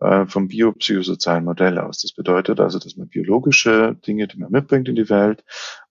äh, 0.00 0.26
vom 0.26 0.48
biopsychosozialen 0.48 1.44
Modell 1.44 1.78
aus. 1.78 2.00
Das 2.02 2.12
bedeutet 2.12 2.60
also, 2.60 2.78
dass 2.78 2.96
man 2.96 3.08
biologische 3.08 3.96
Dinge, 4.06 4.26
die 4.26 4.38
man 4.38 4.50
mitbringt 4.50 4.88
in 4.88 4.94
die 4.94 5.08
Welt, 5.08 5.44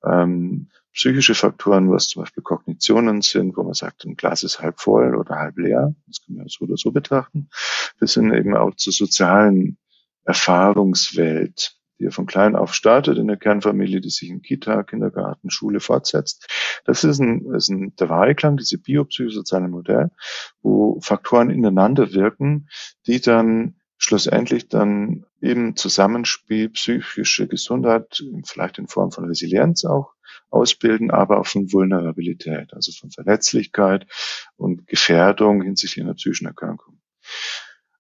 ähm, 0.04 0.70
psychische 0.94 1.36
Faktoren, 1.36 1.92
was 1.92 2.08
zum 2.08 2.22
Beispiel 2.24 2.44
Kognitionen 2.44 3.22
sind, 3.22 3.58
wo 3.58 3.64
man 3.64 3.74
sagt, 3.74 4.06
ein 4.06 4.16
Glas 4.16 4.44
ist 4.44 4.62
halb 4.62 4.80
voll 4.80 5.16
oder 5.16 5.36
halb 5.36 5.58
leer, 5.58 5.94
das 6.08 6.22
kann 6.24 6.36
man 6.36 6.48
so 6.48 6.66
oder 6.66 6.78
so 6.78 6.92
betrachten, 6.92 7.50
bis 8.00 8.14
hin 8.14 8.34
eben 8.34 8.56
auch 8.56 8.76
zur 8.76 8.94
sozialen 8.94 9.78
Erfahrungswelt, 10.24 11.75
die 12.00 12.06
ja 12.06 12.12
von 12.12 12.26
klein 12.26 12.56
auf 12.56 12.74
startet 12.74 13.18
in 13.18 13.28
der 13.28 13.38
Kernfamilie, 13.38 14.02
die 14.02 14.10
sich 14.10 14.30
in 14.30 14.42
Kita, 14.42 14.84
Kindergarten, 14.84 15.50
Schule 15.50 15.80
fortsetzt. 15.80 16.48
Das 16.86 17.04
ist 17.04 17.20
ein, 17.20 17.54
ist 17.54 17.70
ein 17.70 17.96
der 17.96 18.08
Dreiklang, 18.08 18.58
diese 18.58 18.78
biopsychosoziale 18.78 19.68
Modell, 19.68 20.12
wo 20.62 21.00
Faktoren 21.02 21.50
ineinander 21.50 22.14
wirken, 22.14 22.68
die 23.08 23.22
dann 23.22 23.76
schlussendlich 23.98 24.68
dann 24.68 25.26
eben 25.42 25.76
Zusammenspiel 25.76 26.70
psychische 26.70 27.48
Gesundheit, 27.48 28.24
vielleicht 28.46 28.78
in 28.78 28.88
Form 28.88 29.12
von 29.12 29.26
Resilienz 29.26 29.86
auch 29.86 30.14
ausbilden, 30.50 31.12
aber 31.12 31.40
auch 31.40 31.48
von 31.48 31.72
Vulnerabilität, 31.72 32.74
also 32.74 32.92
von 32.92 33.12
Verletzlichkeit 33.12 34.06
und 34.58 34.88
Gefährdung 34.88 35.62
hinsichtlich 35.62 36.04
einer 36.04 36.14
psychischen 36.14 36.48
Erkrankung. 36.48 37.00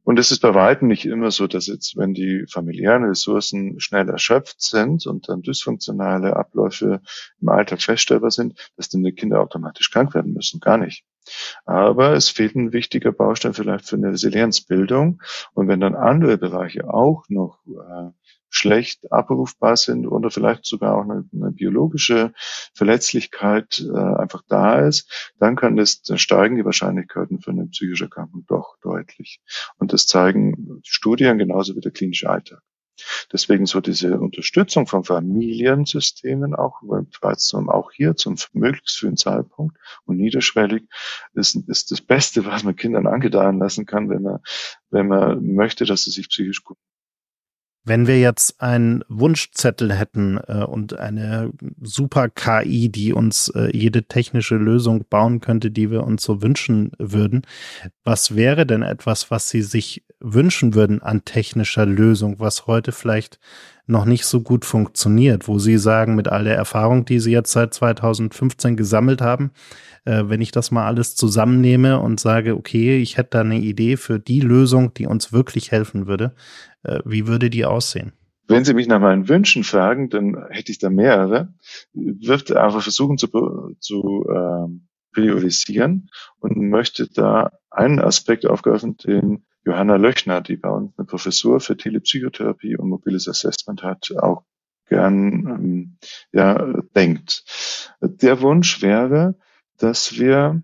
Und 0.05 0.19
es 0.19 0.31
ist 0.31 0.39
bei 0.39 0.53
weitem 0.53 0.87
nicht 0.87 1.05
immer 1.05 1.31
so, 1.31 1.47
dass 1.47 1.65
jetzt, 1.65 1.97
wenn 1.97 2.13
die 2.13 2.45
familiären 2.47 3.05
Ressourcen 3.05 3.79
schnell 3.79 4.07
erschöpft 4.07 4.61
sind 4.61 5.07
und 5.07 5.27
dann 5.27 5.41
dysfunktionale 5.41 6.35
Abläufe 6.35 7.01
im 7.41 7.49
Alltag 7.49 7.81
feststellbar 7.81 8.29
sind, 8.29 8.71
dass 8.77 8.87
dann 8.87 9.03
die 9.03 9.13
Kinder 9.13 9.41
automatisch 9.41 9.89
krank 9.89 10.13
werden 10.13 10.33
müssen. 10.33 10.59
Gar 10.59 10.77
nicht. 10.77 11.03
Aber 11.65 12.13
es 12.13 12.29
fehlt 12.29 12.55
ein 12.55 12.71
wichtiger 12.71 13.11
Baustein 13.11 13.55
vielleicht 13.55 13.87
für 13.87 13.95
eine 13.95 14.09
Resilienzbildung. 14.09 15.23
Und 15.53 15.67
wenn 15.67 15.79
dann 15.79 15.95
andere 15.95 16.37
Bereiche 16.37 16.87
auch 16.87 17.23
noch 17.27 17.65
äh, 17.65 18.11
schlecht 18.49 19.11
abrufbar 19.11 19.75
sind 19.75 20.07
oder 20.07 20.29
vielleicht 20.29 20.65
sogar 20.65 20.95
auch 20.95 21.03
eine, 21.03 21.27
eine 21.33 21.51
biologische 21.51 22.31
Verletzlichkeit 22.73 23.83
äh, 23.91 23.97
einfach 23.97 24.43
da 24.47 24.79
ist, 24.87 25.33
dann 25.39 25.55
kann 25.55 25.75
das, 25.75 26.03
dann 26.03 26.19
steigen 26.19 26.57
die 26.57 26.65
Wahrscheinlichkeiten 26.65 27.41
für 27.41 27.51
eine 27.51 27.65
psychische 27.67 28.05
Erkrankung 28.05 28.45
doch 28.47 28.74
deutlich. 28.85 29.41
Und 29.77 29.93
das 29.93 30.05
zeigen 30.05 30.81
Studien 30.83 31.37
genauso 31.37 31.75
wie 31.75 31.81
der 31.81 31.91
klinische 31.91 32.29
Alltag. 32.29 32.61
Deswegen 33.33 33.65
so 33.65 33.81
diese 33.81 34.19
Unterstützung 34.19 34.87
von 34.87 35.03
Familiensystemen 35.03 36.55
auch, 36.55 36.81
zum, 37.37 37.69
auch 37.69 37.91
hier 37.91 38.15
zum 38.15 38.37
möglichst 38.53 38.99
frühen 38.99 39.17
Zeitpunkt 39.17 39.77
und 40.05 40.17
niederschwellig 40.17 40.83
ist, 41.33 41.55
ist 41.67 41.91
das 41.91 42.01
Beste, 42.01 42.45
was 42.45 42.63
man 42.63 42.75
Kindern 42.75 43.07
angedeihen 43.07 43.59
lassen 43.59 43.85
kann, 43.85 44.09
wenn 44.09 44.21
man, 44.21 44.39
wenn 44.91 45.07
man 45.07 45.55
möchte, 45.55 45.85
dass 45.85 46.05
sie 46.05 46.11
sich 46.11 46.29
psychisch 46.29 46.63
gut 46.63 46.77
wenn 47.85 48.07
wir 48.07 48.19
jetzt 48.19 48.61
einen 48.61 49.03
Wunschzettel 49.07 49.93
hätten 49.93 50.39
äh, 50.47 50.63
und 50.63 50.99
eine 50.99 51.51
super 51.81 52.29
KI, 52.29 52.89
die 52.89 53.13
uns 53.13 53.49
äh, 53.49 53.69
jede 53.71 54.03
technische 54.03 54.55
Lösung 54.55 55.05
bauen 55.09 55.39
könnte, 55.39 55.71
die 55.71 55.91
wir 55.91 56.03
uns 56.03 56.23
so 56.23 56.41
wünschen 56.41 56.91
würden, 56.97 57.43
was 58.03 58.35
wäre 58.35 58.65
denn 58.65 58.81
etwas, 58.81 59.29
was 59.29 59.49
Sie 59.49 59.61
sich 59.61 60.03
wünschen 60.19 60.73
würden 60.73 61.01
an 61.01 61.23
technischer 61.23 61.85
Lösung, 61.85 62.39
was 62.39 62.65
heute 62.65 62.91
vielleicht 62.91 63.39
noch 63.87 64.05
nicht 64.05 64.25
so 64.25 64.41
gut 64.41 64.65
funktioniert, 64.65 65.47
wo 65.47 65.59
Sie 65.59 65.77
sagen, 65.77 66.15
mit 66.15 66.27
all 66.27 66.43
der 66.43 66.55
Erfahrung, 66.55 67.05
die 67.05 67.19
Sie 67.19 67.31
jetzt 67.31 67.51
seit 67.51 67.73
2015 67.73 68.75
gesammelt 68.75 69.21
haben, 69.21 69.51
äh, 70.05 70.23
wenn 70.25 70.41
ich 70.41 70.51
das 70.51 70.71
mal 70.71 70.85
alles 70.85 71.15
zusammennehme 71.15 71.99
und 71.99 72.19
sage, 72.19 72.55
okay, 72.55 72.97
ich 72.97 73.17
hätte 73.17 73.31
da 73.31 73.41
eine 73.41 73.59
Idee 73.59 73.97
für 73.97 74.19
die 74.19 74.39
Lösung, 74.39 74.93
die 74.93 75.05
uns 75.05 75.33
wirklich 75.33 75.71
helfen 75.71 76.07
würde, 76.07 76.33
äh, 76.83 76.99
wie 77.05 77.27
würde 77.27 77.49
die 77.49 77.65
aussehen? 77.65 78.13
Wenn 78.47 78.63
Sie 78.63 78.75
mich 78.75 78.87
nach 78.87 78.99
meinen 78.99 79.27
Wünschen 79.27 79.63
fragen, 79.63 80.09
dann 80.09 80.37
hätte 80.49 80.71
ich 80.71 80.77
da 80.77 80.89
mehrere. 80.89 81.53
Würde 81.93 82.61
einfach 82.61 82.83
versuchen 82.83 83.17
zu, 83.17 83.27
zu 83.79 84.25
ähm, 84.29 84.87
priorisieren 85.13 86.09
und 86.39 86.57
möchte 86.57 87.07
da 87.11 87.51
einen 87.71 87.99
Aspekt 87.99 88.45
aufgreifen, 88.45 88.97
den 88.97 89.45
Johanna 89.65 89.95
Löchner, 89.95 90.41
die 90.41 90.57
bei 90.57 90.69
uns 90.69 90.93
eine 90.97 91.05
Professur 91.05 91.59
für 91.59 91.75
Telepsychotherapie 91.75 92.77
und 92.77 92.89
mobiles 92.89 93.27
Assessment 93.27 93.83
hat, 93.83 94.11
auch 94.17 94.43
gern 94.87 95.47
ähm, 95.47 95.97
ja, 96.31 96.81
denkt. 96.95 97.43
Der 98.01 98.41
Wunsch 98.41 98.81
wäre, 98.81 99.35
dass 99.77 100.17
wir 100.19 100.61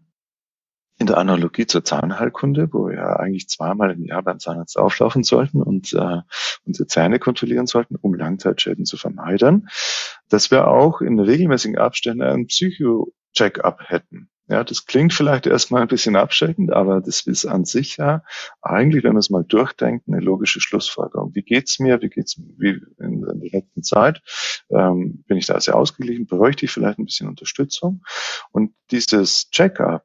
in 1.00 1.08
der 1.08 1.18
Analogie 1.18 1.66
zur 1.66 1.84
Zahnheilkunde, 1.84 2.72
wo 2.72 2.88
wir 2.88 2.96
ja 2.98 3.16
eigentlich 3.16 3.50
zweimal 3.50 3.90
im 3.90 4.06
Jahr 4.06 4.22
beim 4.22 4.40
Zahnarzt 4.40 4.78
auflaufen 4.78 5.24
sollten 5.24 5.64
und 5.64 5.94
äh, 5.94 6.20
unsere 6.64 6.88
Zähne 6.88 7.18
kontrollieren 7.18 7.66
sollten, 7.66 7.96
um 7.96 8.14
Langzeitschäden 8.14 8.86
zu 8.86 8.98
vermeiden, 8.98 9.68
dass 10.30 10.52
wir 10.52 10.68
auch 10.68 11.02
in 11.02 11.20
regelmäßigen 11.20 11.80
Abständen 11.80 12.22
einen 12.22 12.46
Psycho-Check-up 12.46 13.90
hätten. 13.90 14.30
Ja, 14.52 14.66
das 14.66 14.86
klingt 14.86 15.14
vielleicht 15.14 15.46
erstmal 15.46 15.82
ein 15.82 15.88
bisschen 15.88 16.18
abschreckend, 16.18 16.74
aber 16.74 17.00
das 17.00 17.22
ist 17.22 17.46
an 17.46 17.64
sich 17.64 17.96
ja 17.96 18.22
eigentlich, 18.62 19.06
wenn 19.06 19.14
man 19.14 19.22
es 19.22 19.30
mal 19.30 19.46
durchdenkt, 19.46 20.10
eine 20.10 20.20
logische 20.20 20.60
Schlussfolgerung. 20.60 21.34
Wie 21.34 21.42
geht's 21.42 21.80
mir? 21.80 22.02
Wie 22.02 22.10
geht's 22.10 22.36
wie 22.58 22.82
in, 23.00 23.24
in 23.24 23.40
der 23.40 23.62
letzten 23.62 23.82
Zeit? 23.82 24.22
Ähm, 24.70 25.24
bin 25.26 25.38
ich 25.38 25.46
da 25.46 25.58
sehr 25.62 25.78
ausgeglichen? 25.78 26.26
Bräuchte 26.26 26.66
ich 26.66 26.72
vielleicht 26.72 27.00
ein 27.00 27.06
bisschen 27.06 27.30
Unterstützung? 27.30 28.04
Und 28.52 28.74
dieses 28.92 29.50
Check-up 29.52 30.04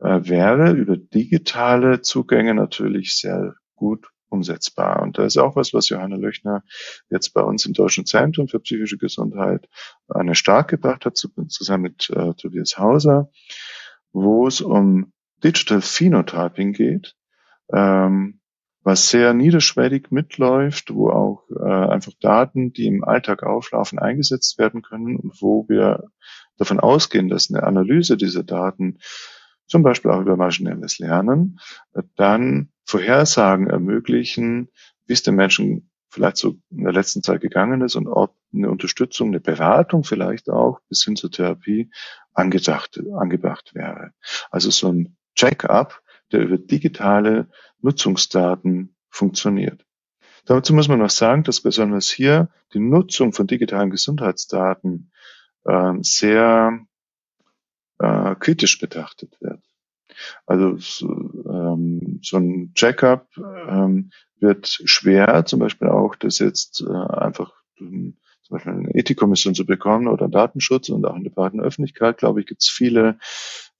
äh, 0.00 0.20
wäre 0.24 0.72
über 0.72 0.98
digitale 0.98 2.02
Zugänge 2.02 2.52
natürlich 2.52 3.16
sehr 3.16 3.54
gut 3.76 4.10
umsetzbar. 4.28 5.00
Und 5.00 5.16
da 5.16 5.24
ist 5.24 5.38
auch 5.38 5.56
was, 5.56 5.72
was 5.72 5.88
Johanna 5.88 6.16
Löchner 6.16 6.62
jetzt 7.08 7.30
bei 7.30 7.40
uns 7.40 7.64
im 7.64 7.72
Deutschen 7.72 8.04
Zentrum 8.04 8.46
für 8.48 8.60
psychische 8.60 8.98
Gesundheit 8.98 9.70
eine 10.08 10.34
stark 10.34 10.68
gebracht 10.68 11.06
hat, 11.06 11.16
zusammen 11.16 11.82
mit 11.82 12.10
äh, 12.10 12.34
Tobias 12.34 12.76
Hauser, 12.76 13.30
wo 14.16 14.46
es 14.46 14.62
um 14.62 15.12
Digital 15.44 15.82
Phenotyping 15.82 16.72
geht, 16.72 17.14
ähm, 17.70 18.40
was 18.82 19.10
sehr 19.10 19.34
niederschwellig 19.34 20.10
mitläuft, 20.10 20.94
wo 20.94 21.10
auch 21.10 21.42
äh, 21.50 21.68
einfach 21.68 22.12
Daten, 22.20 22.72
die 22.72 22.86
im 22.86 23.04
Alltag 23.04 23.42
auflaufen, 23.42 23.98
eingesetzt 23.98 24.58
werden 24.58 24.80
können 24.80 25.16
und 25.16 25.42
wo 25.42 25.68
wir 25.68 26.04
davon 26.56 26.80
ausgehen, 26.80 27.28
dass 27.28 27.50
eine 27.50 27.64
Analyse 27.64 28.16
dieser 28.16 28.42
Daten 28.42 28.98
zum 29.66 29.82
Beispiel 29.82 30.10
auch 30.12 30.20
über 30.20 30.36
maschinelles 30.36 30.98
Lernen, 30.98 31.58
dann 32.14 32.70
Vorhersagen 32.84 33.66
ermöglichen, 33.66 34.68
wie 35.06 35.12
es 35.12 35.24
den 35.24 35.34
Menschen 35.34 35.90
vielleicht 36.08 36.36
so 36.36 36.56
in 36.70 36.84
der 36.84 36.92
letzten 36.92 37.22
Zeit 37.22 37.40
gegangen 37.40 37.82
ist 37.82 37.96
und 37.96 38.06
ob 38.06 38.34
eine 38.56 38.70
Unterstützung, 38.70 39.28
eine 39.28 39.40
Beratung 39.40 40.04
vielleicht 40.04 40.48
auch 40.48 40.80
bis 40.88 41.04
hin 41.04 41.16
zur 41.16 41.30
Therapie 41.30 41.90
angedacht, 42.32 43.00
angebracht 43.14 43.74
wäre. 43.74 44.12
Also 44.50 44.70
so 44.70 44.92
ein 44.92 45.16
Check-up, 45.34 46.02
der 46.32 46.40
über 46.40 46.58
digitale 46.58 47.48
Nutzungsdaten 47.80 48.96
funktioniert. 49.10 49.84
Dazu 50.44 50.74
muss 50.74 50.88
man 50.88 51.00
noch 51.00 51.10
sagen, 51.10 51.42
dass 51.42 51.60
besonders 51.60 52.08
hier 52.08 52.48
die 52.72 52.78
Nutzung 52.78 53.32
von 53.32 53.46
digitalen 53.46 53.90
Gesundheitsdaten 53.90 55.10
äh, 55.64 55.92
sehr 56.00 56.80
äh, 57.98 58.34
kritisch 58.36 58.78
betrachtet 58.78 59.36
wird. 59.40 59.60
Also 60.46 60.76
so, 60.78 61.08
ähm, 61.08 62.20
so 62.22 62.36
ein 62.38 62.72
Checkup 62.74 63.28
ähm, 63.36 64.10
wird 64.38 64.66
schwer, 64.84 65.44
zum 65.46 65.60
Beispiel 65.60 65.88
auch 65.88 66.14
das 66.14 66.38
jetzt 66.38 66.80
äh, 66.80 66.92
einfach 66.92 67.52
ähm, 67.78 68.16
zum 68.46 68.56
Beispiel 68.56 68.72
eine 68.72 68.94
Ethikkommission 68.94 69.54
zu 69.54 69.66
bekommen 69.66 70.06
oder 70.06 70.28
Datenschutz 70.28 70.88
und 70.88 71.04
auch 71.04 71.16
in 71.16 71.24
der 71.24 71.30
breiten 71.30 71.60
Öffentlichkeit, 71.60 72.18
glaube 72.18 72.40
ich, 72.40 72.46
gibt 72.46 72.62
es 72.62 72.68
viele, 72.68 73.18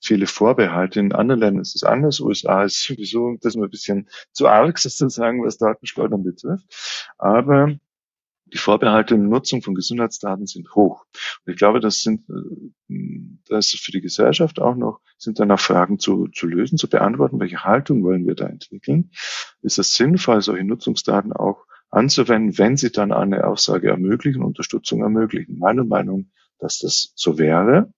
viele 0.01 0.27
Vorbehalte. 0.27 0.99
In 0.99 1.13
anderen 1.13 1.41
Ländern 1.41 1.63
ist 1.63 1.77
es 1.77 1.85
anders. 1.85 2.21
USA 2.21 2.65
ist 2.65 2.83
sowieso 2.83 3.37
das 3.41 3.55
ist 3.55 3.63
ein 3.63 3.71
bisschen 3.71 4.09
zu 4.33 4.49
arg 4.49 4.79
sozusagen, 4.79 5.45
was 5.45 5.59
Datenschleudern 5.59 6.25
betrifft. 6.25 6.67
Aber 7.17 7.77
die 8.47 8.59
Vorbehalte 8.59 9.15
in 9.15 9.29
Nutzung 9.29 9.63
von 9.63 9.75
Gesundheitsdaten 9.75 10.47
sind 10.47 10.75
hoch. 10.75 11.05
Und 11.45 11.53
ich 11.53 11.59
glaube, 11.59 11.81
das 11.81 12.01
sind, 12.01 12.29
äh, 12.29 13.35
das 13.49 13.75
ist 13.75 13.85
für 13.85 13.93
die 13.93 14.01
Gesellschaft 14.01 14.61
auch 14.61 14.77
noch, 14.77 15.01
sind 15.19 15.39
dann 15.39 15.51
auch 15.51 15.61
Fragen 15.61 15.99
zu, 15.99 16.29
zu 16.29 16.47
lösen, 16.47 16.79
zu 16.79 16.89
beantworten. 16.89 17.41
Welche 17.41 17.65
Haltung 17.65 18.03
wollen 18.03 18.27
wir 18.27 18.35
da 18.35 18.47
entwickeln? 18.47 19.11
Ist 19.63 19.79
es 19.79 19.95
sinnvoll, 19.95 20.43
solche 20.43 20.65
Nutzungsdaten 20.65 21.33
auch 21.33 21.67
anzuwenden, 21.91 22.59
wenn 22.59 22.77
sie 22.77 22.91
dann 22.91 23.13
eine 23.13 23.47
Aussage 23.47 23.89
ermöglichen, 23.91 24.43
Unterstützung 24.43 25.03
ermöglichen. 25.03 25.59
Meine 25.59 25.85
Meinung, 25.85 26.31
dass 26.59 26.79
das 26.79 27.13
so 27.15 27.39
wäre. 27.39 27.93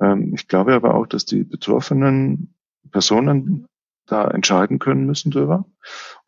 Ähm, 0.00 0.32
ich 0.34 0.48
glaube 0.48 0.74
aber 0.74 0.94
auch, 0.94 1.06
dass 1.06 1.24
die 1.24 1.44
betroffenen 1.44 2.54
Personen 2.90 3.66
da 4.06 4.28
entscheiden 4.28 4.78
können 4.78 5.06
müssen 5.06 5.30
drüber 5.30 5.64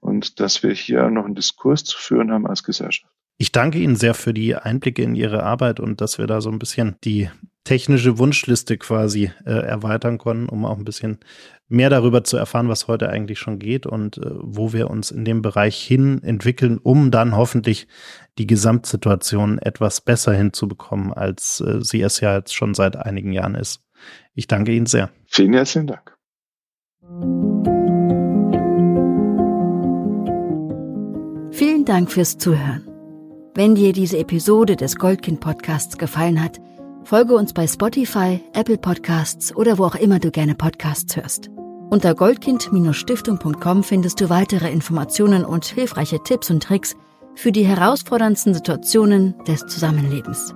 und 0.01 0.41
dass 0.41 0.62
wir 0.62 0.72
hier 0.72 1.11
noch 1.11 1.24
einen 1.24 1.35
Diskurs 1.35 1.85
zu 1.85 1.99
führen 1.99 2.33
haben 2.33 2.47
als 2.47 2.62
Gesellschaft. 2.62 3.12
Ich 3.39 3.53
danke 3.53 3.79
Ihnen 3.79 3.97
sehr 3.97 4.14
für 4.14 4.33
die 4.33 4.55
Einblicke 4.55 5.03
in 5.03 5.14
Ihre 5.14 5.43
Arbeit 5.43 5.79
und 5.79 6.01
dass 6.01 6.18
wir 6.18 6.27
da 6.27 6.41
so 6.41 6.51
ein 6.51 6.59
bisschen 6.59 6.97
die 7.05 7.31
technische 7.66 8.16
Wunschliste 8.16 8.78
quasi 8.78 9.32
äh, 9.44 9.50
erweitern 9.50 10.18
konnten, 10.18 10.48
um 10.48 10.64
auch 10.64 10.78
ein 10.78 10.84
bisschen 10.84 11.18
mehr 11.68 11.90
darüber 11.90 12.22
zu 12.22 12.36
erfahren, 12.36 12.68
was 12.68 12.86
heute 12.86 13.10
eigentlich 13.10 13.40
schon 13.40 13.58
geht 13.58 13.86
und 13.86 14.18
äh, 14.18 14.30
wo 14.40 14.72
wir 14.72 14.88
uns 14.88 15.10
in 15.10 15.24
dem 15.24 15.42
Bereich 15.42 15.76
hin 15.76 16.22
entwickeln, 16.22 16.78
um 16.78 17.10
dann 17.10 17.36
hoffentlich 17.36 17.88
die 18.38 18.46
Gesamtsituation 18.46 19.58
etwas 19.58 20.00
besser 20.00 20.32
hinzubekommen, 20.32 21.12
als 21.12 21.60
äh, 21.60 21.82
sie 21.82 22.00
es 22.02 22.20
ja 22.20 22.36
jetzt 22.36 22.54
schon 22.54 22.72
seit 22.72 22.96
einigen 22.96 23.32
Jahren 23.32 23.56
ist. 23.56 23.82
Ich 24.34 24.46
danke 24.46 24.72
Ihnen 24.72 24.86
sehr. 24.86 25.10
Vielen 25.26 25.52
herzlichen 25.52 25.88
Dank. 25.88 26.16
Vielen 31.50 31.84
Dank 31.84 32.12
fürs 32.12 32.38
Zuhören. 32.38 32.86
Wenn 33.54 33.74
dir 33.74 33.92
diese 33.92 34.18
Episode 34.18 34.76
des 34.76 34.96
Goldkind 34.96 35.40
Podcasts 35.40 35.98
gefallen 35.98 36.42
hat, 36.42 36.60
folge 37.07 37.34
uns 37.36 37.52
bei 37.52 37.68
Spotify, 37.68 38.40
Apple 38.52 38.78
Podcasts 38.78 39.54
oder 39.54 39.78
wo 39.78 39.84
auch 39.84 39.94
immer 39.94 40.18
du 40.18 40.32
gerne 40.32 40.57
Podcasts 40.57 41.16
hörst. 41.16 41.50
Unter 41.88 42.16
goldkind-stiftung.com 42.16 43.84
findest 43.84 44.20
du 44.20 44.28
weitere 44.28 44.70
Informationen 44.72 45.44
und 45.44 45.64
hilfreiche 45.64 46.20
Tipps 46.24 46.50
und 46.50 46.64
Tricks 46.64 46.96
für 47.36 47.52
die 47.52 47.64
herausforderndsten 47.64 48.54
Situationen 48.54 49.36
des 49.46 49.61
Zusammenlebens. 49.66 50.52